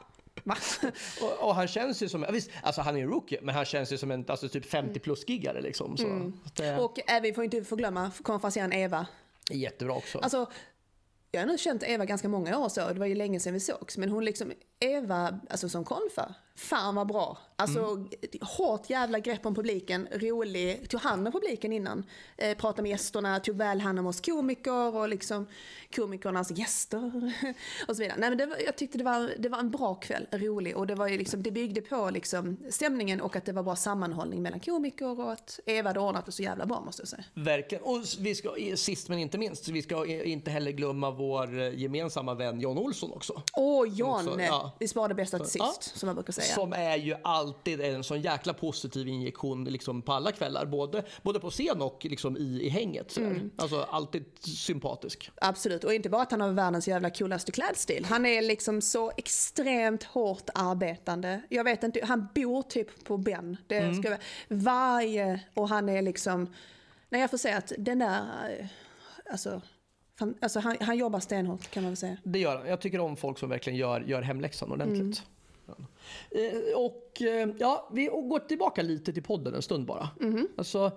Och, 1.21 1.49
och, 1.49 1.55
han 1.55 1.69
känns 1.69 2.03
ju 2.03 2.09
som, 2.09 2.27
visst, 2.31 2.51
alltså 2.63 2.81
han 2.81 2.97
är 2.97 3.01
en 3.01 3.09
rookie, 3.09 3.39
men 3.43 3.55
han 3.55 3.65
känns 3.65 3.93
ju 3.93 3.99
som 3.99 4.11
en 4.11 4.25
alltså, 4.29 4.49
typ 4.49 4.67
50 4.67 5.01
plus 5.01 5.29
giggare 5.29 5.61
liksom. 5.61 5.97
Så, 5.97 6.07
mm. 6.07 6.33
det... 6.55 6.79
Och 6.79 7.11
äh, 7.11 7.23
vi 7.23 7.33
får 7.33 7.45
inte 7.45 7.65
förglömma 7.65 8.11
konferensen 8.23 8.73
Eva. 8.73 9.07
Jättebra 9.51 9.95
också. 9.95 10.19
Alltså, 10.19 10.51
jag 11.31 11.41
har 11.41 11.47
nu 11.47 11.59
känt 11.59 11.83
Eva 11.83 12.05
ganska 12.05 12.29
många 12.29 12.59
år 12.59 12.69
så, 12.69 12.89
det 12.89 12.99
var 12.99 13.07
ju 13.07 13.15
länge 13.15 13.41
sedan 13.41 13.55
vi 13.55 13.61
sågs, 13.61 13.99
men 13.99 14.09
hon 14.09 14.25
liksom, 14.25 14.53
Eva, 14.85 15.39
alltså 15.51 15.69
som 15.69 15.85
konfa, 15.85 16.35
fan 16.57 16.95
vad 16.95 17.07
bra. 17.07 17.39
Alltså 17.57 17.81
mm. 17.81 18.09
hårt 18.41 18.91
jävla 18.91 19.19
grepp 19.19 19.47
om 19.47 19.55
publiken, 19.55 20.09
rolig, 20.13 20.89
tog 20.89 21.01
hand 21.01 21.27
om 21.27 21.33
publiken 21.33 21.73
innan. 21.73 22.05
Eh, 22.37 22.57
pratade 22.57 22.83
med 22.83 22.91
gästerna, 22.91 23.41
tog 23.41 23.57
väl 23.57 23.81
hand 23.81 23.99
om 23.99 24.07
oss 24.07 24.21
komiker 24.21 24.97
och 24.97 25.09
liksom 25.09 25.47
komikernas 25.97 26.51
gäster 26.51 27.33
och 27.89 27.97
så 27.97 28.03
vidare. 28.03 28.19
Nej 28.19 28.29
men 28.29 28.39
det 28.39 28.47
var, 28.47 28.57
jag 28.67 28.77
tyckte 28.77 28.99
det 28.99 29.05
var, 29.05 29.33
det 29.39 29.49
var 29.49 29.59
en 29.59 29.71
bra 29.71 29.95
kväll, 29.95 30.27
rolig 30.33 30.77
och 30.77 30.87
det 30.87 30.95
var 30.95 31.09
ju 31.09 31.19
liksom, 31.19 31.43
det 31.43 31.51
byggde 31.51 31.81
på 31.81 32.11
liksom 32.11 32.57
stämningen 32.71 33.21
och 33.21 33.37
att 33.37 33.45
det 33.45 33.53
var 33.53 33.63
bra 33.63 33.77
sammanhållning 33.77 34.43
mellan 34.43 34.61
komiker 34.61 35.21
och 35.21 35.33
att 35.33 35.61
Eva 35.67 35.89
hade 35.89 36.01
ordnat 36.01 36.27
det 36.27 36.33
så 36.33 36.43
jävla 36.43 36.67
bra 36.67 36.81
måste 36.81 37.03
jag 37.03 37.09
säga. 37.09 37.25
Verkligen, 37.35 37.85
och 37.85 38.01
vi 38.19 38.35
ska, 38.35 38.55
sist 38.77 39.09
men 39.09 39.19
inte 39.19 39.39
minst, 39.39 39.69
vi 39.69 39.83
ska 39.83 40.07
inte 40.07 40.51
heller 40.51 40.71
glömma 40.71 41.11
vår 41.11 41.61
eh, 41.61 41.79
gemensamma 41.79 42.35
vän 42.35 42.61
Jan 42.61 42.79
Olsson 42.79 43.13
också. 43.13 43.43
Åh 43.57 43.89
Jan, 43.89 44.41
ja. 44.41 44.74
Vi 44.79 44.89
sparar 44.89 45.09
det 45.09 45.15
bästa 45.15 45.39
till 45.39 45.47
sist 45.47 45.59
ja. 45.59 45.81
som 45.81 46.07
jag 46.07 46.17
brukar 46.17 46.33
säga. 46.33 46.55
Som 46.55 46.73
är 46.73 46.97
ju 46.97 47.17
alltid 47.25 47.81
en 47.81 48.05
sån 48.05 48.21
jäkla 48.21 48.55
positiv 48.55 49.09
injektion 49.09 49.65
liksom 49.65 50.03
på 50.03 50.13
alla 50.13 50.33
kvällar. 50.33 50.67
Både, 50.67 51.05
både 51.23 51.41
på 51.41 51.51
scen 51.51 51.83
och 51.83 52.05
liksom 52.05 52.37
i, 52.37 52.61
i 52.63 52.69
hänget. 52.69 53.17
Mm. 53.17 53.51
Alltså 53.57 53.83
alltid 53.83 54.25
sympatisk. 54.41 55.31
Absolut, 55.37 55.85
och 55.85 55.95
inte 55.95 56.09
bara 56.09 56.23
att 56.23 56.31
han 56.31 56.41
har 56.41 56.51
världens 56.51 56.89
jävla 56.89 57.11
coolaste 57.11 57.53
klädstil. 57.53 58.05
Han 58.05 58.27
är 58.27 58.43
liksom 58.43 58.81
så 58.81 59.13
extremt 59.17 60.05
hårt 60.05 60.51
arbetande. 60.55 61.43
Jag 61.49 61.65
vet 61.65 61.83
inte, 61.83 62.01
han 62.05 62.29
bor 62.35 62.63
typ 62.63 63.05
på 63.05 63.17
Ben. 63.17 63.57
Det 63.67 63.79
mm. 63.79 64.03
ska 64.03 64.11
vara 64.11 64.21
varje, 64.49 65.41
och 65.55 65.69
han 65.69 65.89
är 65.89 66.03
liksom, 66.03 66.55
nej 67.09 67.21
jag 67.21 67.31
får 67.31 67.39
säga 67.39 67.57
att 67.57 67.73
den 67.79 67.99
där, 67.99 68.69
alltså 69.31 69.63
Alltså 70.41 70.61
han, 70.61 70.77
han 70.81 70.99
jobbar 70.99 71.21
stenhårt 71.21 71.71
kan 71.71 71.83
man 71.83 71.91
väl 71.91 71.97
säga. 71.97 72.17
Det 72.23 72.39
gör 72.39 72.57
han. 72.57 72.69
Jag 72.69 72.81
tycker 72.81 73.01
om 73.01 73.17
folk 73.17 73.39
som 73.39 73.49
verkligen 73.49 73.79
gör, 73.79 74.01
gör 74.01 74.23
hemläxan 74.23 74.73
ordentligt. 74.73 75.23
Mm. 75.67 75.85
Eh, 76.31 76.77
och 76.77 77.23
eh, 77.23 77.49
ja, 77.59 77.89
vi 77.93 78.07
går 78.07 78.39
tillbaka 78.39 78.83
lite 78.83 79.13
till 79.13 79.23
podden 79.23 79.55
en 79.55 79.63
stund 79.63 79.87
bara. 79.87 80.09
Mm. 80.21 80.49
Alltså, 80.57 80.93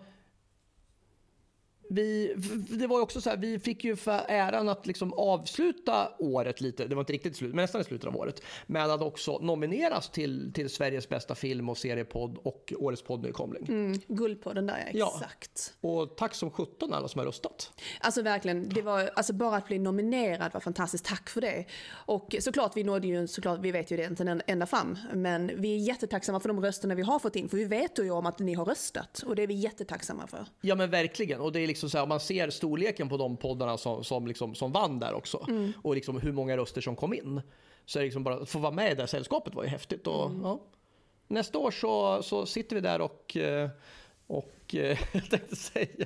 vi, 1.90 2.34
det 2.70 2.88
var 2.88 3.02
också 3.02 3.22
så 3.22 3.30
här, 3.30 3.38
vi 3.38 3.60
fick 3.60 3.84
ju 3.84 3.96
för 3.96 4.22
äran 4.28 4.70
att 4.70 4.88
liksom 4.88 5.14
avsluta 5.14 6.12
året 6.20 6.62
lite, 6.62 6.88
det 6.88 6.96
var 6.96 7.02
inte 7.02 7.14
riktigt 7.14 7.36
slut, 7.36 7.56
men 7.56 7.64
nästan 7.64 7.82
i 7.82 7.84
slutet 7.84 8.08
av 8.08 8.18
året, 8.18 8.42
med 8.66 8.90
att 8.90 9.02
också 9.02 9.38
nomineras 9.38 10.10
till, 10.10 10.54
till 10.54 10.70
Sveriges 10.70 11.10
bästa 11.10 11.36
film 11.36 11.70
och 11.70 11.78
seriepodd 11.78 12.38
och 12.44 12.74
Årets 12.78 13.02
poddnykomling. 13.02 13.66
Mm, 13.68 14.00
Guldpodden 14.08 14.68
där 14.68 14.92
ja, 14.94 15.14
exakt. 15.16 15.74
Ja. 15.82 15.90
Och 15.90 16.18
tack 16.18 16.36
som 16.36 16.52
sjutton 16.52 16.94
alla 16.94 17.08
som 17.08 17.20
har 17.20 17.26
röstat. 17.26 17.72
Alltså 18.00 18.22
verkligen, 18.22 18.70
det 18.70 18.82
var, 18.82 19.10
alltså 19.16 19.34
bara 19.34 19.56
att 19.56 19.68
bli 19.68 19.80
nominerad 19.80 20.54
var 20.54 20.62
fantastiskt, 20.62 21.06
tack 21.06 21.30
för 21.30 21.42
det. 21.42 21.66
Och 21.90 22.36
såklart, 22.40 22.78
vi 22.78 22.84
nådde 22.84 23.08
ju 23.08 23.28
såklart, 23.28 23.60
vi 23.62 23.72
vet 23.72 23.92
ju 23.92 23.98
det 23.98 24.06
inte 24.06 24.42
ända 24.48 24.66
fram, 24.66 24.98
men 25.14 25.52
vi 25.62 25.76
är 25.76 25.78
jättetacksamma 25.78 26.40
för 26.40 26.48
de 26.48 26.62
rösterna 26.62 26.96
vi 26.96 27.02
har 27.02 27.20
fått 27.20 27.36
in, 27.36 27.50
för 27.50 27.58
vi 27.58 27.66
vet 27.66 28.00
ju 28.00 28.12
om 28.12 28.26
att 28.26 28.40
ni 28.40 28.54
har 28.54 28.66
röstat 28.66 29.24
och 29.26 29.36
det 29.36 29.44
är 29.44 29.48
vi 29.48 29.54
jättetacksamma 29.54 30.28
för. 30.28 30.46
Ja 30.62 30.76
men 30.76 30.90
verkligen, 30.90 31.42
och 31.42 31.52
det 31.52 31.60
är 31.60 31.68
liksom 31.68 31.77
liksom 31.78 31.90
så 31.90 31.98
här, 31.98 32.06
man 32.06 32.20
ser 32.20 32.50
storleken 32.50 33.10
på 33.10 33.18
de 33.18 33.38
poddarna 33.38 33.78
som, 33.78 34.04
som, 34.04 34.28
liksom, 34.28 34.56
som 34.56 34.72
vann 34.72 35.00
där 35.00 35.14
också 35.14 35.46
mm. 35.50 35.74
och 35.84 35.96
liksom 35.96 36.22
hur 36.22 36.32
många 36.32 36.58
röster 36.58 36.82
som 36.82 36.96
kom 36.96 37.14
in. 37.14 37.42
Så 37.86 38.00
är 38.00 38.02
det 38.02 38.06
liksom 38.06 38.24
bara 38.24 38.36
att 38.36 38.50
få 38.50 38.60
vara 38.60 38.72
med 38.72 38.92
i 38.92 38.96
det 38.96 39.08
sällskapet 39.08 39.56
var 39.56 39.64
ju 39.64 39.70
häftigt. 39.70 40.08
Och, 40.08 40.26
mm. 40.26 40.42
ja. 40.42 40.62
Nästa 41.28 41.58
år 41.58 41.72
så, 41.72 42.24
så 42.24 42.46
sitter 42.46 42.76
vi 42.76 42.82
där 42.82 43.02
och, 43.02 43.38
eh, 43.38 43.70
och 44.28 44.76
eh, 44.76 44.98
jag 45.14 45.30
tänkte 45.30 45.56
säga 45.56 46.06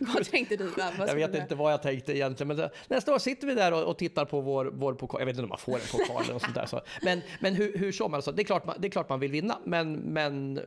vad 0.00 0.30
tänkte 0.30 0.56
du? 0.56 0.70
Där? 0.70 1.06
jag 1.06 1.14
vet 1.14 1.34
inte 1.34 1.54
vad 1.54 1.72
jag 1.72 1.82
tänkte 1.82 2.16
egentligen. 2.16 2.56
Men 2.56 2.70
nästa 2.88 3.14
år 3.14 3.18
sitter 3.18 3.46
vi 3.46 3.54
där 3.54 3.72
och, 3.72 3.82
och 3.82 3.98
tittar 3.98 4.24
på 4.24 4.40
vår, 4.40 4.70
vår 4.74 4.94
pokal. 4.94 5.20
Jag 5.20 5.26
vet 5.26 5.34
inte 5.34 5.42
om 5.42 5.48
man 5.48 5.58
får 5.58 5.74
en 5.74 5.80
pokal 5.90 6.34
och 6.34 6.42
sånt 6.42 6.54
där. 6.54 6.66
Så. 6.66 6.80
Men, 7.02 7.20
men 7.40 7.54
hur, 7.54 7.78
hur 7.78 7.92
som, 7.92 8.14
alltså, 8.14 8.32
det, 8.32 8.42
är 8.42 8.44
klart 8.44 8.66
man, 8.66 8.76
det 8.78 8.88
är 8.88 8.90
klart 8.90 9.08
man 9.08 9.20
vill 9.20 9.30
vinna. 9.30 9.58
Men, 9.64 9.92
men 9.92 10.60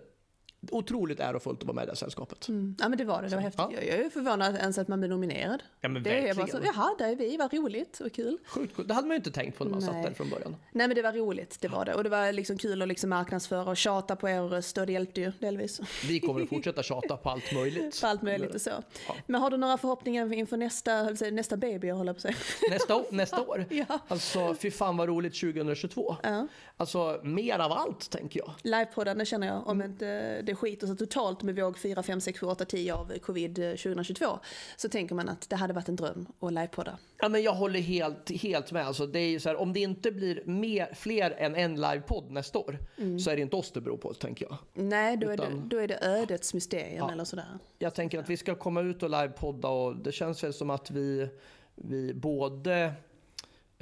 otroligt 0.72 1.20
ärofullt 1.20 1.60
att 1.60 1.68
vara 1.68 1.76
med 1.76 1.84
i 1.84 1.90
det 1.90 1.96
sällskapet. 1.96 2.48
Mm. 2.48 2.76
Ja 2.80 2.90
men 2.90 2.98
det 2.98 3.06
var 3.06 3.22
det, 3.22 3.28
det 3.28 3.36
var 3.36 3.44
häftigt. 3.44 3.66
Ja. 3.72 3.82
Jag 3.82 4.00
är 4.00 4.10
förvånad 4.10 4.56
ens 4.56 4.78
att 4.78 4.88
man 4.88 5.00
blir 5.00 5.10
nominerad. 5.10 5.64
Ja 5.82 5.90
men 5.90 6.04
det 6.04 6.10
verkligen. 6.10 6.30
Är 6.30 6.36
bara 6.36 6.48
så, 6.48 6.60
Jaha, 6.64 6.96
där 6.98 7.12
är 7.12 7.16
vi, 7.16 7.38
vad 7.38 7.54
roligt 7.54 8.00
och 8.00 8.12
kul. 8.12 8.38
Sjukt 8.46 8.76
coolt. 8.76 8.88
Det 8.88 8.94
hade 8.94 9.08
man 9.08 9.16
ju 9.16 9.18
inte 9.18 9.32
tänkt 9.32 9.58
på 9.58 9.64
när 9.64 9.72
man 9.72 9.80
Nej. 9.80 9.90
satt 9.90 10.04
där 10.04 10.14
från 10.14 10.30
början. 10.30 10.56
Nej 10.72 10.88
men 10.88 10.96
det 10.96 11.02
var 11.02 11.14
roligt, 11.14 11.58
det 11.62 11.68
var 11.68 11.86
det. 11.86 11.94
Och 11.94 12.04
det 12.04 12.10
var 12.10 12.32
liksom 12.32 12.58
kul 12.58 12.82
att 12.82 12.88
liksom 12.88 13.10
marknadsföra 13.10 13.70
och 13.70 13.78
tjata 13.78 14.16
på 14.16 14.30
er 14.30 14.42
röst 14.42 14.78
och 14.78 14.86
det 14.86 14.94
hjälpte 14.94 15.22
ju 15.22 15.32
delvis. 15.40 15.82
Vi 16.08 16.20
kommer 16.20 16.42
att 16.42 16.50
fortsätta 16.50 16.84
tjata 16.84 17.18
på 17.18 17.30
allt 17.30 17.54
möjligt. 17.54 18.02
på 18.02 18.08
allt 18.08 18.22
möjligt 18.22 18.56
och 18.56 18.62
så. 18.62 18.70
Ja. 19.08 19.16
Men 19.28 19.42
har 19.42 19.50
du 19.50 19.58
några 19.58 19.78
förhoppningar 19.78 20.34
inför 20.34 20.58
nästa, 20.58 21.04
nästa 21.32 21.58
baby 21.58 21.88
jag 21.88 21.96
håller 21.96 22.14
på 22.14 22.20
sig? 22.20 22.36
Nästa, 22.70 23.04
nästa 23.12 23.42
år? 23.42 23.66
ja. 23.70 24.00
Alltså 24.08 24.56
fy 24.56 24.72
fan 24.72 24.98
vad 24.98 25.08
roligt 25.08 25.40
2022. 25.40 26.16
Ja. 26.24 26.48
Alltså 26.78 27.20
mer 27.24 27.60
av 27.60 27.72
allt 27.72 28.10
tänker 28.10 28.40
jag. 28.40 28.52
Livepoddande 28.62 29.26
känner 29.26 29.48
jag, 29.48 29.68
om 29.68 29.82
inte 29.82 30.42
det 30.42 30.53
det 30.54 30.58
skiter 30.58 30.88
sig 30.88 30.98
totalt 30.98 31.44
med 31.44 31.56
våg 31.56 31.78
4, 31.78 32.04
5, 32.04 32.22
6, 32.22 32.40
7, 32.40 32.46
8, 32.46 32.66
10 32.66 32.94
av 32.94 33.18
covid 33.22 33.56
2022 33.56 34.40
så 34.76 34.90
tänker 34.90 35.16
man 35.16 35.30
att 35.30 35.50
det 35.50 35.56
hade 35.56 35.74
varit 35.74 35.90
en 35.90 35.96
dröm 35.96 36.28
att 36.40 36.54
livepodda. 36.54 36.98
Ja, 37.18 37.30
men 37.30 37.44
jag 37.44 37.54
håller 37.54 37.80
helt, 37.80 38.32
helt 38.32 38.72
med. 38.72 38.88
Alltså, 38.88 39.08
det 39.08 39.20
är 39.20 39.40
så 39.40 39.50
här, 39.50 39.56
om 39.56 39.74
det 39.74 39.80
inte 39.80 40.12
blir 40.12 40.44
mer, 40.46 40.94
fler 40.94 41.32
än 41.32 41.56
en 41.56 41.76
livepodd 41.76 42.32
nästa 42.32 42.60
år 42.60 42.80
mm. 42.98 43.20
så 43.20 43.30
är 43.30 43.36
det 43.36 43.42
inte 43.42 43.56
oss 43.56 43.72
det 43.72 43.82
beror 43.82 43.98
på, 43.98 44.14
tänker 44.14 44.46
jag. 44.46 44.58
Nej, 44.74 45.18
då, 45.18 45.34
Utan, 45.34 45.46
är, 45.46 45.56
det, 45.56 45.68
då 45.68 45.78
är 45.78 45.88
det 45.88 46.00
ödets 46.02 46.54
mysterium 46.54 46.98
ja, 46.98 47.12
eller 47.12 47.26
sådär. 47.26 47.60
Jag 47.80 47.94
tänker 47.94 48.20
att 48.20 48.30
vi 48.30 48.38
ska 48.38 48.56
komma 48.56 48.82
ut 48.82 49.04
och 49.04 49.10
livepodda 49.10 49.68
och 49.68 49.96
det 49.96 50.12
känns 50.12 50.44
väl 50.44 50.54
som 50.54 50.70
att 50.70 50.92
vi, 50.92 51.30
vi 51.76 52.14
både 52.14 52.94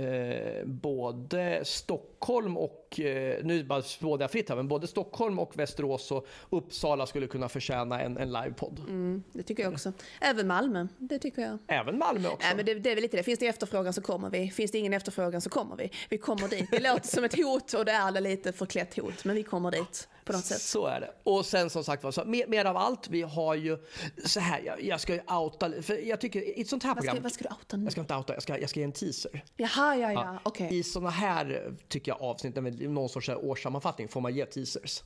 Eh, 0.01 0.65
både 0.65 1.65
Stockholm 1.65 2.57
och, 2.57 2.99
eh, 2.99 3.43
nu 3.43 3.63
bara 3.63 3.81
spådar 3.81 4.23
jag 4.23 4.31
fritt 4.31 4.49
här, 4.49 4.55
men 4.55 4.67
både 4.67 4.87
Stockholm 4.87 5.39
och 5.39 5.59
Västerås 5.59 6.11
och 6.11 6.27
Uppsala 6.49 7.05
skulle 7.05 7.27
kunna 7.27 7.49
förtjäna 7.49 8.01
en, 8.01 8.17
en 8.17 8.31
livepodd. 8.31 8.79
Mm, 8.79 9.23
det 9.33 9.43
tycker 9.43 9.63
jag 9.63 9.73
också. 9.73 9.93
Även 10.21 10.47
Malmö, 10.47 10.87
det 10.97 11.19
tycker 11.19 11.41
jag. 11.41 11.57
Även 11.67 11.97
Malmö 11.97 12.27
också. 12.27 12.47
Nej, 12.47 12.55
men 12.55 12.65
det, 12.65 12.73
det 12.73 12.91
är 12.91 12.95
väl 12.95 13.01
lite 13.01 13.17
det. 13.17 13.23
Finns 13.23 13.39
det 13.39 13.47
efterfrågan 13.47 13.93
så 13.93 14.01
kommer 14.01 14.29
vi. 14.29 14.49
Finns 14.49 14.71
det 14.71 14.77
ingen 14.77 14.93
efterfrågan 14.93 15.41
så 15.41 15.49
kommer 15.49 15.75
vi. 15.75 15.91
Vi 16.09 16.17
kommer 16.17 16.47
dit. 16.47 16.71
Det 16.71 16.79
låter 16.79 17.07
som 17.07 17.23
ett 17.23 17.35
hot 17.35 17.73
och 17.73 17.85
det 17.85 17.91
är 17.91 18.21
lite 18.21 18.53
förklätt 18.53 18.97
hot, 18.97 19.25
men 19.25 19.35
vi 19.35 19.43
kommer 19.43 19.71
dit 19.71 20.07
på 20.25 20.33
något 20.33 20.45
sätt. 20.45 20.61
Så 20.61 20.85
är 20.85 20.99
det. 20.99 21.13
Och 21.23 21.45
sen 21.45 21.69
som 21.69 21.83
sagt 21.83 22.03
var, 22.03 22.25
mer, 22.25 22.47
mer, 22.47 22.65
av 22.65 22.77
allt. 22.77 23.09
Vi 23.09 23.21
har 23.21 23.55
ju 23.55 23.77
så 24.25 24.39
här, 24.39 24.61
jag, 24.65 24.83
jag 24.83 25.01
ska 25.01 25.13
ju 25.13 25.21
outa, 25.21 25.81
för 25.81 26.07
jag 26.07 26.21
tycker 26.21 26.57
i 26.57 26.61
ett 26.61 26.67
sånt 26.67 26.83
här 26.83 26.95
program. 26.95 27.17
Vad 27.23 27.31
ska, 27.31 27.43
vad 27.43 27.49
ska 27.49 27.55
du 27.55 27.55
outa 27.55 27.77
nu? 27.77 27.83
Jag 27.83 27.91
ska 27.91 28.01
inte 28.01 28.15
outa, 28.15 28.33
jag 28.33 28.43
ska, 28.43 28.59
jag 28.59 28.69
ska 28.69 28.79
ge 28.79 28.83
en 28.83 28.91
teaser. 28.91 29.43
Jaha, 29.57 29.95
ja, 29.95 29.95
ja, 29.95 30.11
ja. 30.13 30.39
okej. 30.43 30.67
Okay. 30.67 30.77
I 30.77 30.83
såna 30.83 31.09
här, 31.09 31.75
tycker 31.87 32.11
jag, 32.11 32.21
avsnitt, 32.21 32.55
någon 32.89 33.09
sorts 33.09 33.29
årssammanfattning 33.29 34.07
får 34.07 34.21
man 34.21 34.35
ge 34.35 34.45
teasers. 34.45 35.03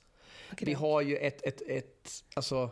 Okay, 0.51 0.65
vi 0.65 0.74
har 0.74 1.01
ju 1.01 1.17
ett, 1.17 1.45
ett, 1.45 1.62
ett, 1.62 2.24
alltså 2.34 2.72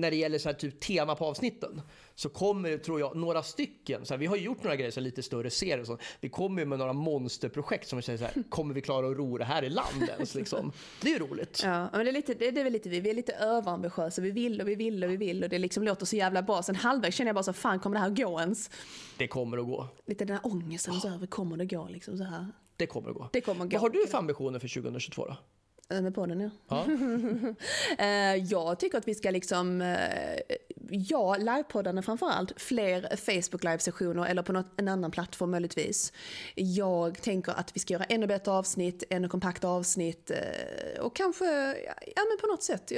när 0.00 0.10
det 0.10 0.16
gäller 0.16 0.38
så 0.38 0.48
här 0.48 0.56
typ 0.56 0.80
tema 0.80 1.14
på 1.14 1.26
avsnitten 1.26 1.82
så 2.14 2.28
kommer, 2.28 2.78
tror 2.78 3.00
jag, 3.00 3.16
några 3.16 3.42
stycken, 3.42 4.06
så 4.06 4.14
här, 4.14 4.18
vi 4.18 4.26
har 4.26 4.36
gjort 4.36 4.62
några 4.62 4.76
grejer, 4.76 4.90
så 4.90 5.00
här, 5.00 5.04
lite 5.04 5.22
större 5.22 5.50
serier 5.50 5.80
och 5.80 5.86
så, 5.86 5.98
vi 6.20 6.28
kommer 6.28 6.64
med 6.64 6.78
några 6.78 6.92
monsterprojekt 6.92 7.88
som 7.88 7.96
vi 7.96 8.02
säger 8.02 8.18
så 8.18 8.24
här, 8.24 8.42
kommer 8.48 8.74
vi 8.74 8.80
klara 8.80 9.10
att 9.10 9.16
ro 9.16 9.38
det 9.38 9.44
här 9.44 9.62
i 9.62 9.68
land 9.68 10.02
ens 10.08 10.34
liksom? 10.34 10.72
Det 11.00 11.08
är 11.08 11.12
ju 11.12 11.18
roligt. 11.18 11.60
Ja, 11.64 11.88
men 11.92 12.04
det 12.04 12.10
är, 12.10 12.12
lite, 12.12 12.34
det, 12.34 12.50
det 12.50 12.60
är 12.60 12.64
väl 12.64 12.72
lite 12.72 12.88
vi, 12.88 13.00
vi 13.00 13.10
är 13.10 13.14
lite 13.14 13.32
överambitiösa, 13.32 14.22
vi 14.22 14.30
vill 14.30 14.60
och 14.60 14.68
vi 14.68 14.74
vill 14.74 15.04
och 15.04 15.10
vi 15.10 15.16
vill 15.16 15.44
och 15.44 15.50
det 15.50 15.58
liksom 15.58 15.82
låter 15.82 16.06
så 16.06 16.16
jävla 16.16 16.42
bra. 16.42 16.62
Sen 16.62 16.76
halvvägs 16.76 17.16
känner 17.16 17.28
jag 17.28 17.34
bara 17.34 17.42
så 17.42 17.52
fan 17.52 17.80
kommer 17.80 17.96
det 17.96 18.00
här 18.00 18.10
gå 18.10 18.40
ens? 18.40 18.70
Det 19.18 19.28
kommer 19.28 19.58
att 19.58 19.66
gå. 19.66 19.88
Lite 20.06 20.24
den 20.24 20.36
här 20.36 20.52
ångesten, 20.52 20.94
oh. 20.94 21.00
så 21.00 21.08
här, 21.08 21.26
kommer 21.26 21.56
det 21.56 21.66
gå 21.66 21.88
liksom 21.88 22.18
så 22.18 22.24
här? 22.24 22.46
Det 22.76 22.86
kommer 22.86 23.10
att 23.10 23.16
gå. 23.16 23.28
Det 23.32 23.40
kommer 23.40 23.64
att 23.64 23.70
gå. 23.70 23.74
Vad 23.78 23.82
har 23.82 23.90
du 23.90 24.06
för 24.06 24.18
ambitioner 24.18 24.58
för 24.58 24.68
2022 24.68 25.26
då? 25.26 25.36
Med 25.90 26.14
podden 26.14 26.40
ja. 26.40 26.50
ja. 26.68 26.86
Eh, 28.04 28.36
jag 28.36 28.78
tycker 28.78 28.98
att 28.98 29.08
vi 29.08 29.14
ska 29.14 29.30
liksom, 29.30 29.80
eh, 29.80 30.56
ja, 30.90 31.36
livepoddarna 31.36 32.02
framförallt, 32.02 32.60
fler 32.60 33.16
Facebook 33.16 33.64
live-sessioner 33.64 34.26
eller 34.26 34.42
på 34.42 34.52
något, 34.52 34.66
en 34.76 34.88
annan 34.88 35.10
plattform 35.10 35.50
möjligtvis. 35.50 36.12
Jag 36.54 37.22
tänker 37.22 37.52
att 37.52 37.76
vi 37.76 37.80
ska 37.80 37.92
göra 37.94 38.04
ännu 38.04 38.26
bättre 38.26 38.52
avsnitt, 38.52 39.04
ännu 39.10 39.28
kompakta 39.28 39.68
avsnitt 39.68 40.30
eh, 40.30 41.00
och 41.00 41.16
kanske, 41.16 41.44
ja 42.16 42.22
men 42.28 42.38
på 42.40 42.46
något 42.46 42.62
sätt, 42.62 42.92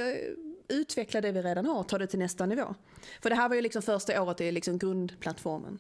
utveckla 0.69 1.21
det 1.21 1.33
vi 1.33 1.43
redan 1.43 1.67
har, 1.67 1.83
ta 1.83 1.99
det 1.99 2.07
till 2.07 2.19
nästa 2.19 2.47
nivå. 2.47 2.75
För 3.23 3.31
det 3.31 3.37
här 3.37 3.49
var 3.49 3.57
ju 3.57 3.63
liksom 3.63 3.83
första 3.83 4.23
året 4.23 4.41
i 4.41 4.53
liksom 4.53 4.79
grundplattformen. 4.79 5.79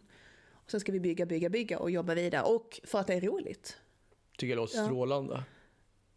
Och 0.64 0.70
sen 0.70 0.80
ska 0.80 0.92
vi 0.92 1.00
bygga, 1.00 1.26
bygga, 1.26 1.48
bygga 1.48 1.78
och 1.78 1.90
jobba 1.90 2.14
vidare 2.14 2.42
och 2.42 2.80
för 2.84 2.98
att 2.98 3.06
det 3.06 3.14
är 3.14 3.20
roligt. 3.20 3.76
Tycker 4.38 4.54
det 4.54 4.60
låter 4.60 4.84
strålande. 4.84 5.42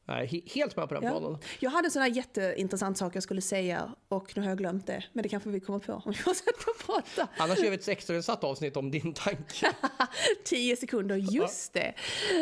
Ja. 0.05 0.13
Nej, 0.13 0.43
helt 0.55 0.75
med 0.75 0.87
på 0.87 0.93
den 0.93 1.03
ja. 1.03 1.09
planen. 1.09 1.37
Jag 1.59 1.69
hade 1.69 1.87
en 1.87 1.91
sån 1.91 2.01
här 2.01 2.09
jätteintressant 2.09 2.97
sak 2.97 3.15
jag 3.15 3.23
skulle 3.23 3.41
säga 3.41 3.95
och 4.07 4.33
nu 4.35 4.41
har 4.41 4.49
jag 4.49 4.57
glömt 4.57 4.87
det. 4.87 5.03
Men 5.13 5.23
det 5.23 5.29
kanske 5.29 5.49
vi 5.49 5.59
kommer 5.59 5.79
på 5.79 5.93
om 5.93 6.01
vi 6.05 6.13
fortsätter 6.13 6.51
att 6.51 6.85
prata. 6.85 7.27
Annars 7.37 7.59
gör 7.59 7.69
vi 7.69 7.75
ett 7.75 7.87
extrainsatt 7.87 8.43
avsnitt 8.43 8.77
om 8.77 8.91
din 8.91 9.13
tanke. 9.13 9.71
Tio 10.45 10.75
sekunder, 10.75 11.15
just 11.15 11.73
det. 11.73 11.93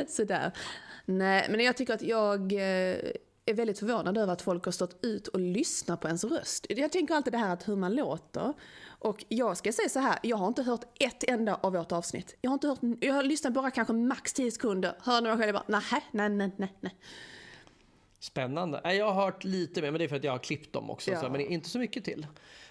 Sådär. 0.07 0.51
Nej, 1.05 1.47
men 1.49 1.59
jag 1.59 1.77
tycker 1.77 1.93
att 1.93 2.01
jag 2.01 2.53
eh, 2.53 2.97
är 3.45 3.53
väldigt 3.53 3.79
förvånad 3.79 4.17
över 4.17 4.33
att 4.33 4.41
folk 4.41 4.65
har 4.65 4.71
stått 4.71 5.05
ut 5.05 5.27
och 5.27 5.39
lyssnat 5.39 6.01
på 6.01 6.07
ens 6.07 6.23
röst. 6.23 6.65
Jag 6.69 6.91
tänker 6.91 7.15
alltid 7.15 7.33
det 7.33 7.37
här 7.37 7.53
att 7.53 7.67
hur 7.67 7.75
man 7.75 7.95
låter. 7.95 8.53
Och 8.85 9.25
jag 9.27 9.57
ska 9.57 9.71
säga 9.71 9.89
så 9.89 9.99
här, 9.99 10.19
jag 10.23 10.37
har 10.37 10.47
inte 10.47 10.63
hört 10.63 10.81
ett 10.99 11.23
enda 11.23 11.55
av 11.55 11.73
vårt 11.73 11.91
avsnitt. 11.91 12.35
Jag 12.41 12.49
har, 12.49 12.53
inte 12.53 12.67
hört, 12.67 12.79
jag 12.99 13.13
har 13.13 13.23
lyssnat 13.23 13.53
bara 13.53 13.71
kanske 13.71 13.93
max 13.93 14.33
tio 14.33 14.51
sekunder, 14.51 14.95
hör 15.01 15.21
några 15.21 15.37
själv 15.37 15.53
bara 15.53 15.63
nej, 15.67 16.03
nej, 16.11 16.29
nej, 16.29 16.51
nej, 16.57 16.95
nej. 18.23 18.27
Spännande. 18.27 18.95
Jag 18.95 19.11
har 19.11 19.25
hört 19.25 19.43
lite 19.43 19.81
mer, 19.81 19.91
men 19.91 19.99
det 19.99 20.05
är 20.05 20.07
för 20.07 20.15
att 20.15 20.23
jag 20.23 20.31
har 20.31 20.39
klippt 20.39 20.73
dem 20.73 20.89
också. 20.89 21.11
Ja. 21.11 21.21
Så, 21.21 21.29
men 21.29 21.41
inte 21.41 21.69
så 21.69 21.79
mycket 21.79 22.03
till. 22.03 22.27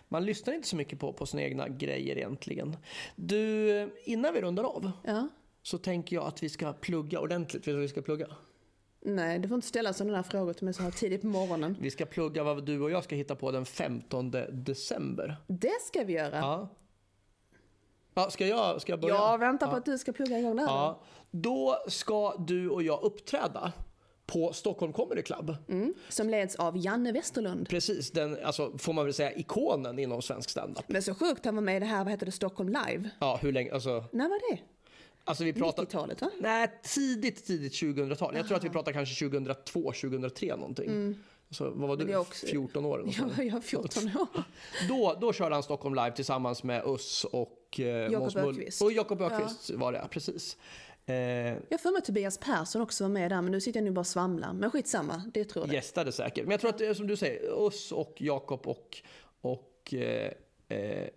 Man 0.08 0.24
lyssnar 0.24 0.54
inte 0.54 0.68
så 0.68 0.76
mycket 0.76 0.98
på, 0.98 1.12
på 1.12 1.26
sina 1.26 1.42
egna 1.42 1.68
grejer 1.68 2.16
egentligen. 2.16 2.76
Du, 3.16 3.90
innan 4.04 4.34
vi 4.34 4.40
rundar 4.40 4.64
av 4.64 4.90
ja. 5.04 5.28
så 5.62 5.78
tänker 5.78 6.16
jag 6.16 6.24
att 6.24 6.42
vi 6.42 6.48
ska 6.48 6.72
plugga 6.72 7.20
ordentligt. 7.20 7.60
Vet 7.60 7.64
du 7.64 7.72
vad 7.72 7.82
vi 7.82 7.88
ska 7.88 8.02
plugga? 8.02 8.26
Nej, 9.00 9.38
du 9.38 9.48
får 9.48 9.54
inte 9.54 9.66
ställa 9.66 9.92
sådana 9.92 10.16
där 10.16 10.22
frågor 10.22 10.52
till 10.52 10.64
mig 10.64 10.74
så 10.74 10.82
här 10.82 10.90
tidigt 10.90 11.20
på 11.20 11.26
morgonen. 11.26 11.76
Vi 11.80 11.90
ska 11.90 12.06
plugga 12.06 12.44
vad 12.44 12.66
du 12.66 12.80
och 12.80 12.90
jag 12.90 13.04
ska 13.04 13.16
hitta 13.16 13.34
på 13.34 13.50
den 13.50 13.66
15 13.66 14.30
december. 14.50 15.36
Det 15.46 15.82
ska 15.82 16.04
vi 16.04 16.12
göra. 16.12 16.36
Ja. 16.36 16.68
Ja, 18.14 18.30
ska, 18.30 18.46
jag, 18.46 18.82
ska 18.82 18.92
jag 18.92 19.00
börja? 19.00 19.14
Jag 19.14 19.38
väntar 19.38 19.66
på 19.66 19.72
ja. 19.72 19.78
att 19.78 19.84
du 19.84 19.98
ska 19.98 20.12
plugga 20.12 20.38
igång 20.38 20.56
det 20.56 20.62
här. 20.62 20.68
Ja. 20.68 21.02
Då 21.30 21.76
ska 21.88 22.36
du 22.36 22.70
och 22.70 22.82
jag 22.82 23.02
uppträda 23.02 23.72
på 24.26 24.52
Stockholm 24.52 24.92
Comedy 24.92 25.22
Club. 25.22 25.56
Mm, 25.68 25.94
som 26.08 26.30
leds 26.30 26.56
av 26.56 26.76
Janne 26.78 27.12
Westerlund. 27.12 27.68
Precis, 27.68 28.10
den, 28.10 28.38
alltså, 28.44 28.78
får 28.78 28.92
man 28.92 29.04
väl 29.04 29.14
säga 29.14 29.32
ikonen 29.32 29.98
inom 29.98 30.22
svensk 30.22 30.50
standup. 30.50 30.84
Men 30.86 31.02
så 31.02 31.14
sjukt, 31.14 31.44
han 31.44 31.54
var 31.54 31.62
med 31.62 31.76
i 31.76 31.80
det 31.80 31.86
här, 31.86 32.04
vad 32.04 32.10
heter 32.10 32.26
det, 32.26 32.32
Stockholm 32.32 32.68
Live? 32.68 33.10
Ja, 33.18 33.38
hur 33.42 33.52
länge, 33.52 33.72
alltså. 33.74 34.04
När 34.12 34.28
var 34.28 34.50
det? 34.52 34.62
Alltså 35.24 35.44
vi 35.44 35.52
pratar... 35.52 35.82
90-talet 35.82 36.20
va? 36.20 36.30
Nej, 36.40 36.80
tidigt, 36.82 37.46
tidigt 37.46 37.72
2000-tal. 37.72 38.36
Jag 38.36 38.46
tror 38.46 38.56
att 38.56 38.64
vi 38.64 38.68
pratar 38.68 38.92
kanske 38.92 39.24
2002, 39.24 39.80
2003 39.82 40.56
någonting. 40.56 40.90
Mm. 40.90 41.16
Så, 41.50 41.70
vad 41.70 41.88
var 41.88 41.96
du? 41.96 42.16
Också... 42.16 42.46
14 42.46 42.84
år? 42.84 43.04
Ja, 43.18 43.42
jag 43.42 43.52
var 43.52 43.60
14 43.60 44.04
år. 44.04 44.42
då, 44.88 45.18
då 45.20 45.32
körde 45.32 45.54
han 45.54 45.62
Stockholm 45.62 45.94
Live 45.94 46.12
tillsammans 46.12 46.62
med 46.62 46.82
Us 46.86 47.24
och 47.24 47.80
eh, 47.80 47.86
Jakob 47.86 48.36
Öqvist. 48.36 48.82
Och 48.82 48.92
Jakob 48.92 49.22
Öqvist 49.22 49.70
ja. 49.70 49.76
var 49.76 49.92
det, 49.92 50.08
precis. 50.10 50.56
Eh, 51.06 51.14
jag 51.68 51.80
får 51.80 51.92
med 51.92 52.04
Tobias 52.04 52.38
Persson 52.38 52.82
också 52.82 53.04
var 53.04 53.08
med 53.08 53.30
där, 53.30 53.42
men 53.42 53.52
nu 53.52 53.60
sitter 53.60 53.80
jag 53.80 53.84
nu 53.84 53.90
bara 53.90 54.00
och 54.00 54.06
svamlar. 54.06 54.52
Men 54.52 54.70
skitsamma, 54.70 55.22
det 55.34 55.44
tror 55.44 55.66
jag. 55.66 55.74
Gästade 55.74 56.12
säkert. 56.12 56.44
Men 56.44 56.50
jag 56.50 56.60
tror 56.60 56.70
att 56.70 56.78
det 56.78 56.86
är 56.86 56.94
som 56.94 57.06
du 57.06 57.16
säger, 57.16 57.66
Us 57.66 57.92
och 57.92 58.14
Jakob 58.16 58.66
och, 58.66 59.02
och 59.40 59.94
eh, 59.94 60.32
eh, 60.68 61.08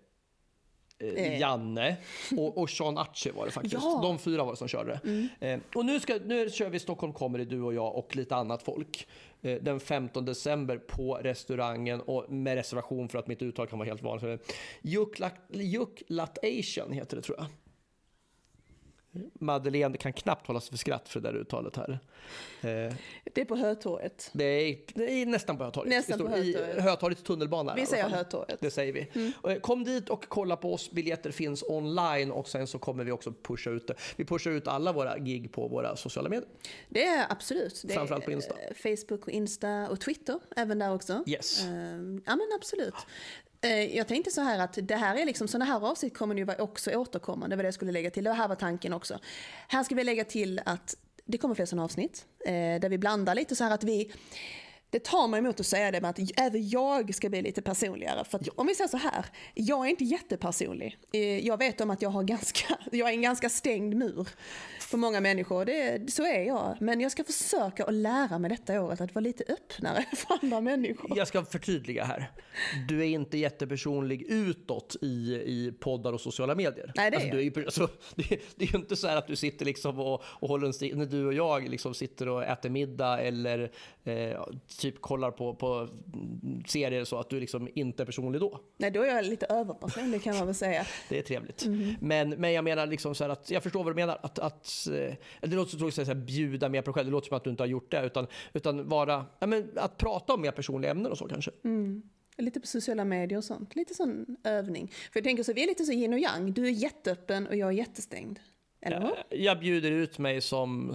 eh. 0.98 1.40
Janne 1.40 1.96
och, 2.36 2.58
och 2.58 2.70
Sean 2.70 2.98
Arce 2.98 3.32
var 3.32 3.46
det 3.46 3.50
faktiskt. 3.50 3.74
Ja. 3.82 4.00
De 4.02 4.18
fyra 4.18 4.44
var 4.44 4.52
det 4.52 4.56
som 4.56 4.68
körde. 4.68 5.00
Mm. 5.04 5.28
Eh, 5.40 5.60
och 5.74 5.84
nu, 5.84 6.00
ska, 6.00 6.18
nu 6.24 6.50
kör 6.50 6.70
vi 6.70 6.78
Stockholm 6.78 7.12
Comedy, 7.12 7.44
du 7.44 7.62
och 7.62 7.74
jag 7.74 7.96
och 7.96 8.16
lite 8.16 8.36
annat 8.36 8.62
folk. 8.62 9.06
Eh, 9.42 9.62
den 9.62 9.80
15 9.80 10.24
december 10.24 10.78
på 10.78 11.14
restaurangen 11.14 12.00
och 12.00 12.32
med 12.32 12.54
reservation 12.54 13.08
för 13.08 13.18
att 13.18 13.26
mitt 13.26 13.42
uttal 13.42 13.66
kan 13.66 13.78
vara 13.78 13.88
helt 13.88 14.02
vanligt. 14.02 14.52
Juk 15.52 16.02
Lat 16.08 16.38
Asian 16.44 16.92
heter 16.92 17.16
det 17.16 17.22
tror 17.22 17.38
jag. 17.38 17.46
Madeleine 19.34 19.96
kan 19.96 20.12
knappt 20.12 20.46
hålla 20.46 20.60
sig 20.60 20.70
för 20.70 20.76
skratt 20.76 21.08
för 21.08 21.20
det 21.20 21.32
där 21.32 21.38
uttalet 21.38 21.76
här. 21.76 21.98
Eh, 22.60 22.94
det 23.24 23.40
är 23.40 23.44
på 23.44 23.56
Hötorget. 23.56 24.30
Det 24.32 24.44
är, 24.44 24.78
det 24.94 25.12
är 25.12 25.26
nästan 25.26 25.58
på 25.58 25.64
Hötorget. 25.64 25.90
Nästan 25.90 26.18
på 26.18 26.28
Hötorget. 26.28 26.76
I 26.76 26.80
Hötorgets 26.80 27.22
tunnelbana. 27.22 27.74
Vi 27.74 27.86
säger 27.86 28.08
Hötorget. 28.08 28.60
Det 28.60 28.70
säger 28.70 28.92
vi. 28.92 29.08
Mm. 29.14 29.32
Eh, 29.48 29.60
kom 29.60 29.84
dit 29.84 30.08
och 30.08 30.28
kolla 30.28 30.56
på 30.56 30.74
oss. 30.74 30.90
Biljetter 30.90 31.30
finns 31.30 31.62
online 31.62 32.30
och 32.30 32.48
sen 32.48 32.66
så 32.66 32.78
kommer 32.78 33.04
vi 33.04 33.12
också 33.12 33.32
pusha 33.42 33.70
ut 33.70 33.86
det. 33.86 33.94
Vi 34.16 34.24
pushar 34.24 34.50
ut 34.50 34.68
alla 34.68 34.92
våra 34.92 35.18
gig 35.18 35.52
på 35.52 35.68
våra 35.68 35.96
sociala 35.96 36.28
medier. 36.28 36.48
Det 36.88 37.04
är 37.04 37.26
absolut. 37.32 37.82
Det 37.84 37.92
Framförallt 37.92 38.24
på 38.24 38.32
Insta. 38.32 38.54
Facebook, 38.74 39.26
och 39.26 39.32
Insta 39.32 39.88
och 39.88 40.00
Twitter, 40.00 40.40
även 40.56 40.78
där 40.78 40.94
också. 40.94 41.24
Yes. 41.26 41.64
Uh, 41.64 41.70
ja 42.26 42.36
men 42.36 42.48
absolut. 42.56 42.94
Eh, 43.60 43.96
jag 43.96 44.08
tänkte 44.08 44.30
så 44.30 44.40
här 44.40 44.58
att 44.58 44.78
det 44.82 44.96
här 44.96 45.16
är 45.16 45.26
liksom, 45.26 45.48
sådana 45.48 45.64
här 45.64 45.90
avsnitt 45.90 46.18
kommer 46.18 46.34
ju 46.34 46.44
vara 46.44 46.62
också 46.62 46.90
återkommande, 46.90 47.52
det 47.52 47.56
var 47.56 47.62
det 47.62 47.66
jag 47.66 47.74
skulle 47.74 47.92
lägga 47.92 48.10
till. 48.10 48.24
Det 48.24 48.32
här 48.32 48.48
var 48.48 48.56
tanken 48.56 48.92
också. 48.92 49.18
Här 49.68 49.82
ska 49.82 49.94
vi 49.94 50.04
lägga 50.04 50.24
till 50.24 50.60
att 50.64 50.96
det 51.24 51.38
kommer 51.38 51.54
fler 51.54 51.66
sådana 51.66 51.84
avsnitt, 51.84 52.26
eh, 52.46 52.52
där 52.52 52.88
vi 52.88 52.98
blandar 52.98 53.34
lite 53.34 53.56
så 53.56 53.64
här 53.64 53.70
att 53.70 53.84
vi 53.84 54.12
det 54.90 55.04
tar 55.04 55.28
mig 55.28 55.38
emot 55.38 55.60
att 55.60 55.66
säga 55.66 55.90
det, 55.90 56.00
men 56.00 56.10
att 56.10 56.18
även 56.36 56.68
jag 56.68 57.14
ska 57.14 57.28
bli 57.28 57.42
lite 57.42 57.62
personligare. 57.62 58.24
För 58.24 58.38
att, 58.38 58.48
om 58.48 58.66
vi 58.66 58.74
säger 58.74 58.88
så 58.88 58.96
här, 58.96 59.26
jag 59.54 59.86
är 59.86 59.90
inte 59.90 60.04
jättepersonlig. 60.04 60.98
Eh, 61.12 61.46
jag 61.46 61.58
vet 61.58 61.80
om 61.80 61.90
att 61.90 62.02
jag, 62.02 62.10
har 62.10 62.22
ganska, 62.22 62.78
jag 62.92 63.08
är 63.08 63.12
en 63.12 63.22
ganska 63.22 63.48
stängd 63.48 63.94
mur 63.94 64.28
för 64.80 64.98
många 64.98 65.20
människor. 65.20 65.64
Det, 65.64 66.12
så 66.12 66.22
är 66.22 66.42
jag. 66.42 66.76
Men 66.80 67.00
jag 67.00 67.12
ska 67.12 67.24
försöka 67.24 67.84
att 67.84 67.94
lära 67.94 68.38
mig 68.38 68.50
detta 68.50 68.82
året 68.82 69.00
att 69.00 69.14
vara 69.14 69.22
lite 69.22 69.44
öppnare 69.48 70.04
för 70.16 70.38
andra 70.42 70.60
människor. 70.60 71.12
Jag 71.16 71.28
ska 71.28 71.44
förtydliga 71.44 72.04
här. 72.04 72.30
Du 72.88 73.00
är 73.00 73.06
inte 73.06 73.38
jättepersonlig 73.38 74.22
utåt 74.22 74.96
i, 75.02 75.06
i 75.34 75.72
poddar 75.80 76.12
och 76.12 76.20
sociala 76.20 76.54
medier. 76.54 76.92
Nej, 76.96 77.10
det, 77.10 77.16
alltså, 77.16 77.30
är 77.30 77.50
du 77.50 77.60
är, 77.60 77.64
alltså, 77.64 77.88
det, 78.14 78.40
det 78.56 78.64
är 78.64 78.72
ju 78.72 78.78
inte 78.78 78.96
så 78.96 79.08
att 79.08 79.26
du 79.26 79.36
sitter 79.36 79.64
liksom 79.64 80.00
och, 80.00 80.22
och 80.24 80.48
håller 80.48 80.66
en 80.66 80.98
när 80.98 81.06
du 81.06 81.26
och 81.26 81.34
jag 81.34 81.68
liksom 81.68 81.94
sitter 81.94 82.28
och 82.28 82.44
äter 82.44 82.70
middag 82.70 83.20
eller 83.20 83.70
eh, 84.04 84.40
typ 84.76 85.00
kollar 85.00 85.30
på, 85.30 85.54
på 85.54 85.88
serier 86.66 87.04
så 87.04 87.18
att 87.18 87.30
du 87.30 87.40
liksom 87.40 87.68
inte 87.74 88.02
är 88.02 88.04
personlig 88.04 88.40
då. 88.40 88.60
Nej, 88.76 88.90
då 88.90 89.02
är 89.02 89.06
jag 89.06 89.24
lite 89.24 89.46
överpersonlig 89.46 90.22
kan 90.22 90.36
man 90.36 90.46
väl 90.46 90.54
säga. 90.54 90.86
Det 91.08 91.18
är 91.18 91.22
trevligt. 91.22 91.64
Mm. 91.64 91.94
Men, 92.00 92.30
men 92.30 92.52
jag 92.52 92.64
menar 92.64 92.86
liksom 92.86 93.14
så 93.14 93.24
att 93.24 93.50
jag 93.50 93.62
förstår 93.62 93.84
vad 93.84 93.92
du 93.92 93.96
menar. 93.96 94.18
Att, 94.22 94.38
att, 94.38 94.86
eh, 94.86 95.14
det 95.40 95.56
låter 95.56 95.70
så 95.70 95.78
tråkigt 95.78 95.98
att 95.98 96.06
säga 96.06 96.14
bjuda 96.14 96.68
mer 96.68 96.82
på 96.82 96.90
dig 96.90 96.94
själv. 96.94 97.06
Det 97.06 97.12
låter 97.12 97.28
som 97.28 97.36
att 97.36 97.44
du 97.44 97.50
inte 97.50 97.62
har 97.62 97.68
gjort 97.68 97.90
det. 97.90 98.06
Utan, 98.06 98.26
utan 98.52 98.88
vara, 98.88 99.26
ja, 99.38 99.46
men 99.46 99.70
att 99.76 99.96
prata 99.96 100.34
om 100.34 100.40
mer 100.40 100.50
personliga 100.50 100.90
ämnen 100.90 101.12
och 101.12 101.18
så 101.18 101.28
kanske. 101.28 101.50
Mm. 101.64 102.02
Lite 102.38 102.60
på 102.60 102.66
sociala 102.66 103.04
medier 103.04 103.38
och 103.38 103.44
sånt. 103.44 103.76
Lite 103.76 103.94
sån 103.94 104.36
övning. 104.44 104.92
För 105.12 105.20
jag 105.20 105.24
tänker 105.24 105.42
så, 105.42 105.52
vi 105.52 105.62
är 105.62 105.66
lite 105.66 105.84
så 105.84 105.92
yin 105.92 106.12
och 106.12 106.18
yang. 106.18 106.52
Du 106.52 106.66
är 106.66 106.70
jätteöppen 106.70 107.46
och 107.46 107.56
jag 107.56 107.68
är 107.68 107.72
jättestängd. 107.72 108.40
Eller 108.86 109.00
hur? 109.00 109.38
Jag 109.38 109.60
bjuder 109.60 109.90
ut 109.90 110.18
mig 110.18 110.40
som... 110.40 110.94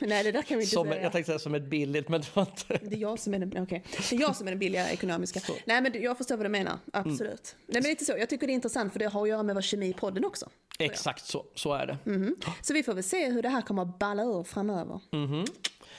Nej, 0.00 0.24
det 0.24 0.32
där 0.32 0.42
kan 0.42 0.58
vi 0.58 0.64
inte 0.64 0.74
som, 0.74 0.88
säga. 0.88 1.02
Jag 1.02 1.12
tänkte 1.12 1.30
säga 1.30 1.38
som 1.38 1.54
ett 1.54 1.62
billigt, 1.62 2.08
men 2.08 2.20
det 2.20 2.36
var 2.36 2.42
inte... 2.42 2.86
Det 2.88 2.96
är 2.96 3.00
jag 3.00 3.18
som 3.18 3.34
är 3.34 3.38
den, 3.38 3.62
okay. 3.62 3.80
det 4.10 4.16
är 4.16 4.20
jag 4.20 4.36
som 4.36 4.46
är 4.46 4.50
den 4.50 4.58
billiga 4.58 4.90
ekonomiska. 4.90 5.40
Så. 5.40 5.52
Nej, 5.64 5.82
men 5.82 6.02
jag 6.02 6.18
förstår 6.18 6.36
vad 6.36 6.46
du 6.46 6.50
menar. 6.50 6.78
Absolut. 6.92 7.22
Mm. 7.22 7.66
Nej, 7.66 7.82
men 7.82 7.90
lite 7.90 8.04
så. 8.04 8.12
Jag 8.18 8.28
tycker 8.28 8.46
det 8.46 8.52
är 8.52 8.54
intressant 8.54 8.92
för 8.92 8.98
det 8.98 9.06
har 9.06 9.22
att 9.22 9.28
göra 9.28 9.42
med 9.42 9.54
vad 9.54 9.64
kemi 9.64 9.88
i 9.88 9.92
podden 9.92 10.24
också. 10.24 10.48
Exakt 10.78 11.26
så, 11.26 11.44
så 11.54 11.74
är 11.74 11.86
det. 11.86 11.98
Mm 12.06 12.24
-hmm. 12.24 12.50
Så 12.62 12.74
vi 12.74 12.82
får 12.82 12.94
väl 12.94 13.04
se 13.04 13.30
hur 13.30 13.42
det 13.42 13.48
här 13.48 13.62
kommer 13.62 13.82
att 13.82 13.98
balla 13.98 14.22
ur 14.22 14.42
framöver. 14.44 15.00
Mm 15.12 15.26
-hmm. 15.26 15.48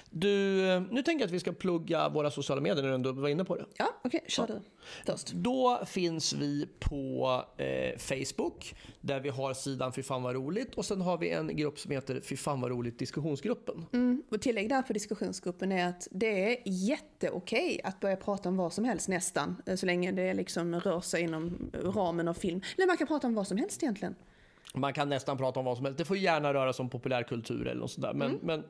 Du, 0.10 0.66
eh, 0.70 0.82
nu 0.92 1.04
tänker 1.04 1.22
jag 1.22 1.28
att 1.28 1.34
vi 1.34 1.40
ska 1.40 1.52
plugga 1.52 2.10
våra 2.10 2.32
sociala 2.32 2.62
medier 2.62 2.84
när 2.84 2.90
du 2.90 2.96
ändå 2.96 3.12
var 3.12 3.30
inne 3.30 3.46
på 3.46 3.56
det. 3.56 3.66
Ja, 3.78 3.86
okej, 4.04 4.18
okay, 4.18 4.30
kör 4.30 4.48
du 4.48 4.62
först. 5.06 5.32
Då 5.32 5.80
finns 5.86 6.34
vi 6.34 6.68
på 6.80 7.44
eh, 7.58 7.98
Facebook 7.98 8.76
där 9.02 9.20
vi 9.20 9.30
har 9.30 9.54
sidan 9.54 9.94
Fy 9.94 10.04
fan 10.04 10.24
vad 10.24 10.36
roligt 10.36 10.76
och 10.76 10.86
sen 10.86 11.02
har 11.02 11.18
vi 11.18 11.30
en 11.30 11.56
grupp 11.56 11.80
som 11.80 11.92
heter 11.92 12.22
Fy 12.22 12.38
fan 12.38 12.62
vad 12.62 12.72
roligt 12.72 13.00
diskussionsgruppen. 13.00 13.86
Mm, 13.94 14.24
och 14.30 14.42
tillägg 14.42 14.70
där 14.70 14.82
på 14.82 14.94
diskussionsgruppen 14.94 15.72
är 15.72 15.90
att 15.90 16.08
det 16.12 16.54
är 16.54 16.58
jätteokej 16.66 17.82
att 17.84 18.00
börja 18.00 18.16
prata 18.16 18.50
om 18.50 18.58
vad 18.58 18.74
som 18.74 18.86
helst 18.86 19.08
nästan, 19.08 19.62
eh, 19.66 19.76
så 19.76 19.86
länge 19.86 20.12
det 20.12 20.34
liksom 20.34 20.76
rör 20.80 21.02
sig 21.02 21.22
inom 21.22 21.72
ramen 21.74 22.28
av 22.28 22.34
film. 22.34 22.62
Nej, 22.78 22.88
man 22.88 22.98
kan 22.98 23.08
prata 23.08 23.28
om 23.28 23.36
vad 23.36 23.48
som 23.48 23.58
helst 23.58 23.84
egentligen. 23.84 24.16
Man 24.74 24.94
kan 24.94 25.10
nästan 25.10 25.38
prata 25.38 25.60
om 25.60 25.66
vad 25.66 25.78
som 25.78 25.86
helst. 25.86 25.98
Det 25.98 26.06
får 26.06 26.18
gärna 26.18 26.54
röra 26.54 26.74
sig 26.74 26.84
om 26.84 26.90
populärkultur 26.90 27.68
eller 27.68 27.82
något 27.82 27.92
sådär. 27.92 28.14
Men, 28.14 28.30
mm. 28.30 28.40
men 28.44 28.64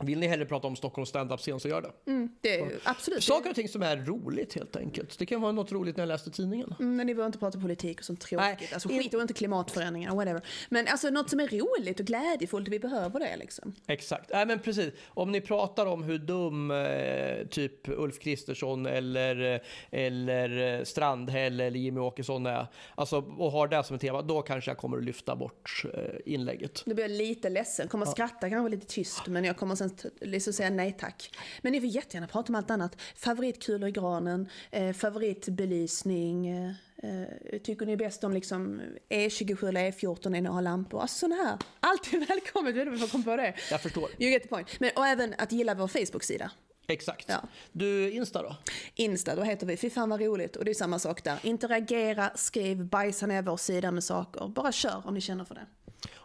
vill 0.00 0.18
ni 0.18 0.26
hellre 0.26 0.46
prata 0.46 0.66
om 0.66 0.76
Stockholms 0.76 1.08
standup-scen 1.08 1.60
så 1.60 1.68
gör 1.68 1.82
det. 1.82 2.10
Mm, 2.10 2.28
det 2.40 2.60
är, 2.60 2.72
absolut. 2.82 3.24
Saker 3.24 3.50
och 3.50 3.56
ting 3.56 3.68
som 3.68 3.82
är 3.82 3.96
roligt 3.96 4.54
helt 4.54 4.76
enkelt. 4.76 5.18
Det 5.18 5.26
kan 5.26 5.40
vara 5.40 5.52
något 5.52 5.72
roligt 5.72 5.96
när 5.96 6.02
jag 6.02 6.08
läste 6.08 6.30
tidningen. 6.30 6.74
Mm, 6.80 6.96
men 6.96 7.06
ni 7.06 7.14
behöver 7.14 7.26
inte 7.26 7.38
prata 7.38 7.60
politik 7.60 7.98
och 7.98 8.04
sånt 8.04 8.20
tråkigt. 8.20 8.60
Nej, 8.60 8.70
alltså 8.72 8.88
skit 8.88 9.14
och 9.14 9.20
inte 9.20 9.34
klimatförändringar, 9.34 10.14
whatever. 10.14 10.42
Men 10.68 10.88
alltså 10.88 11.10
något 11.10 11.30
som 11.30 11.40
är 11.40 11.48
roligt 11.48 12.00
och 12.00 12.06
glädjefullt, 12.06 12.68
vi 12.68 12.78
behöver 12.78 13.20
det 13.20 13.36
liksom. 13.36 13.74
Exakt, 13.86 14.30
nej 14.32 14.46
men 14.46 14.58
precis. 14.58 14.94
Om 15.08 15.32
ni 15.32 15.40
pratar 15.40 15.86
om 15.86 16.02
hur 16.02 16.18
dum 16.18 16.70
eh, 16.70 17.46
typ 17.50 17.88
Ulf 17.88 18.18
Kristersson 18.18 18.86
eller, 18.86 19.54
eh, 19.54 19.60
eller 19.90 20.78
eh, 20.78 20.84
Strandhäll 20.84 21.60
eller 21.60 21.78
Jimmy 21.78 22.00
Åkesson 22.00 22.46
är, 22.46 22.66
alltså, 22.94 23.16
och 23.38 23.52
har 23.52 23.68
det 23.68 23.84
som 23.84 23.96
ett 23.96 24.02
tema, 24.02 24.22
då 24.22 24.42
kanske 24.42 24.70
jag 24.70 24.78
kommer 24.78 24.96
att 24.96 25.04
lyfta 25.04 25.36
bort 25.36 25.82
eh, 25.94 26.00
inlägget. 26.24 26.82
Då 26.86 26.94
blir 26.94 27.04
jag 27.04 27.10
lite 27.10 27.48
ledsen, 27.48 27.88
kommer 27.88 28.06
att 28.06 28.12
skratta 28.12 28.50
kanske 28.50 28.70
lite 28.70 28.86
tyst, 28.86 29.26
men 29.26 29.44
jag 29.44 29.56
kommer 29.56 29.74
sen 29.74 29.85
liksom 30.20 30.52
säga 30.52 30.70
nej 30.70 30.96
tack. 31.00 31.30
Men 31.62 31.72
ni 31.72 31.80
får 31.80 31.88
jättegärna 31.88 32.26
prata 32.26 32.48
om 32.48 32.54
allt 32.54 32.70
annat. 32.70 32.96
Favoritkulor 33.16 33.88
i 33.88 33.92
granen, 33.92 34.48
eh, 34.70 34.92
favoritbelysning, 34.92 36.48
eh, 36.48 36.70
eh 37.02 37.58
tycker 37.64 37.86
ni 37.86 37.96
bäst 37.96 38.24
om 38.24 38.32
liksom 38.32 38.80
E27 39.08 39.68
eller 39.68 39.90
E14 39.90 40.28
när 40.28 40.40
ni 40.40 40.48
har 40.48 40.62
lampor? 40.62 41.00
Alltså 41.00 41.18
sådana 41.18 41.42
här. 41.44 41.58
Allt 41.80 42.12
är 42.12 42.26
välkommet, 42.28 42.74
vet 42.74 42.84
du 42.84 42.90
varför 42.90 43.04
jag 43.04 43.10
kom 43.10 43.24
på 43.24 43.36
det? 43.36 43.54
Jag 43.70 43.82
förstår. 43.82 44.10
You 44.18 44.30
get 44.30 44.42
the 44.42 44.48
point. 44.48 44.80
Men, 44.80 44.90
och 44.96 45.06
även 45.06 45.34
att 45.38 45.52
gilla 45.52 45.74
vår 45.74 45.88
Facebook-sida. 45.88 46.50
Exakt. 46.88 47.26
Ja. 47.28 47.42
Du, 47.72 48.10
Insta 48.10 48.42
då? 48.42 48.56
Insta, 48.94 49.36
då 49.36 49.42
heter 49.42 49.66
vi 49.66 49.76
Fy 49.76 49.90
fan 49.90 50.10
vad 50.10 50.20
roligt 50.20 50.56
och 50.56 50.64
det 50.64 50.70
är 50.70 50.74
samma 50.74 50.98
sak 50.98 51.24
där. 51.24 51.38
Interagera, 51.42 52.30
skriv, 52.34 52.84
bajsa 52.84 53.26
ner 53.26 53.42
vår 53.42 53.56
sida 53.56 53.90
med 53.90 54.04
saker. 54.04 54.48
Bara 54.48 54.72
kör 54.72 55.02
om 55.04 55.14
ni 55.14 55.20
känner 55.20 55.44
för 55.44 55.54
det. 55.54 55.66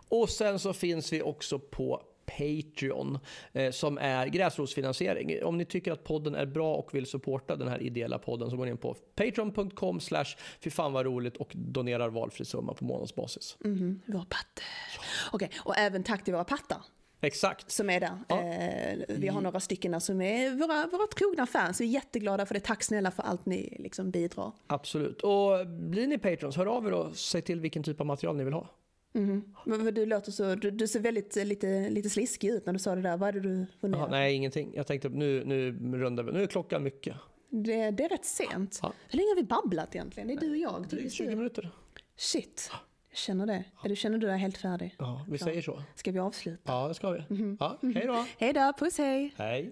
Och 0.10 0.30
sen 0.30 0.60
så 0.60 0.74
finns 0.74 1.14
vi 1.14 1.22
också 1.22 1.60
på 1.60 2.02
Patreon 2.38 3.20
eh, 3.54 3.72
som 3.72 3.98
är 3.98 4.28
gräsrotsfinansiering. 4.28 5.44
Om 5.44 5.58
ni 5.58 5.66
tycker 5.66 5.92
att 5.92 6.04
podden 6.04 6.36
är 6.36 6.46
bra 6.46 6.76
och 6.76 6.96
vill 6.96 7.06
supporta 7.06 7.56
den 7.56 7.68
här 7.68 7.82
ideella 7.82 8.20
podden 8.20 8.50
så 8.50 8.58
går 8.58 8.66
ni 8.66 8.72
in 8.72 8.78
på 8.78 8.94
patreon.com 9.16 10.00
slash 10.00 10.26
fan 10.72 10.94
vad 10.94 11.06
roligt 11.06 11.38
och 11.38 11.52
donerar 11.54 12.10
valfri 12.10 12.46
summa 12.46 12.74
på 12.74 12.86
månadsbasis. 12.86 13.58
Mm, 13.64 14.02
våra 14.06 14.26
pattar. 14.26 14.66
Ja. 14.98 15.04
Okej, 15.32 15.48
okay, 15.48 15.60
och 15.66 15.78
även 15.78 16.04
tack 16.04 16.24
till 16.24 16.34
våra 16.34 16.44
pattar. 16.44 16.82
Exakt. 17.22 17.72
Som 17.72 17.90
är 17.90 18.00
där. 18.00 18.20
Ja. 18.28 18.42
Eh, 18.42 19.00
vi 19.08 19.28
har 19.28 19.42
några 19.42 19.60
stycken 19.60 20.02
som 20.02 20.22
är 20.22 20.50
våra, 20.50 20.88
våra 20.88 21.08
trogna 21.08 21.48
fans. 21.48 21.82
Vi 21.82 21.86
är 21.86 21.90
jätteglada 21.90 22.46
för 22.46 22.54
det. 22.54 22.60
Tack 22.60 22.84
snälla 22.84 23.12
för 23.12 23.24
allt 23.24 23.46
ni 23.46 23.78
liksom 23.80 24.12
bidrar. 24.12 24.52
Absolut. 24.68 25.22
Och 25.22 25.68
blir 25.68 26.08
ni 26.08 26.18
patrons, 26.18 26.58
hör 26.58 26.66
av 26.66 26.88
er 26.88 26.94
och 26.94 27.16
säg 27.16 27.42
till 27.42 27.60
vilken 27.60 27.84
typ 27.84 28.00
av 28.00 28.06
material 28.06 28.38
ni 28.38 28.44
vill 28.44 28.54
ha. 28.54 28.68
Mm. 29.14 29.44
Men 29.66 29.94
du 29.94 30.06
låter 30.06 30.32
så, 30.32 30.56
du, 30.56 30.72
du, 30.72 30.88
ser 30.88 31.00
väldigt 31.00 31.36
lite, 31.36 31.90
lite 31.90 32.10
sliskig 32.10 32.50
ut 32.50 32.66
när 32.66 32.74
du 32.74 32.80
sa 32.80 32.96
det 32.96 33.02
där. 33.02 33.18
Vad 33.18 33.30
är 33.30 33.34
det 33.34 33.40
du 33.40 33.66
funderar 33.82 34.06
på? 34.06 34.12
Nej, 34.12 34.34
ingenting. 34.34 34.72
Jag 34.76 34.88
tänkte 34.88 35.10
nu, 35.10 35.44
nu 35.46 35.98
rundar 35.98 36.24
vi. 36.24 36.32
Nu 36.32 36.44
är 36.44 36.48
klockan 36.48 36.84
mycket. 36.84 37.16
Det, 37.50 37.92
det 37.92 38.04
är 38.04 38.10
rätt 38.10 38.26
sent. 38.26 38.80
Ja. 38.82 38.94
Hur 39.10 39.18
länge 39.18 39.30
har 39.30 39.36
vi 39.36 39.44
babblat 39.44 39.96
egentligen? 39.96 40.28
Det 40.28 40.34
är 40.34 40.40
du 40.40 40.50
och 40.50 40.58
jag. 40.58 40.88
Drygt 40.90 41.14
20 41.14 41.36
minuter. 41.36 41.72
Shit. 42.18 42.72
Jag 43.10 43.18
känner 43.18 43.46
det. 43.46 43.64
Ja. 43.76 43.82
Eller 43.86 43.96
känner 43.96 44.18
du 44.18 44.28
dig 44.28 44.38
helt 44.38 44.58
färdig? 44.58 44.96
Ja, 45.00 45.26
vi 45.30 45.38
säger 45.38 45.62
så. 45.62 45.84
Ska 45.96 46.12
vi 46.12 46.20
avsluta? 46.20 46.72
Ja, 46.72 46.88
det 46.88 46.94
ska 46.94 47.12
vi. 47.12 47.24
Mm 47.30 47.42
-hmm. 47.42 47.58
ja, 47.60 47.78
hej 47.82 48.08
då. 48.08 48.26
hej 48.38 48.54
då, 48.54 48.74
puss 48.80 48.98
hej. 48.98 49.34
Hej. 49.38 49.72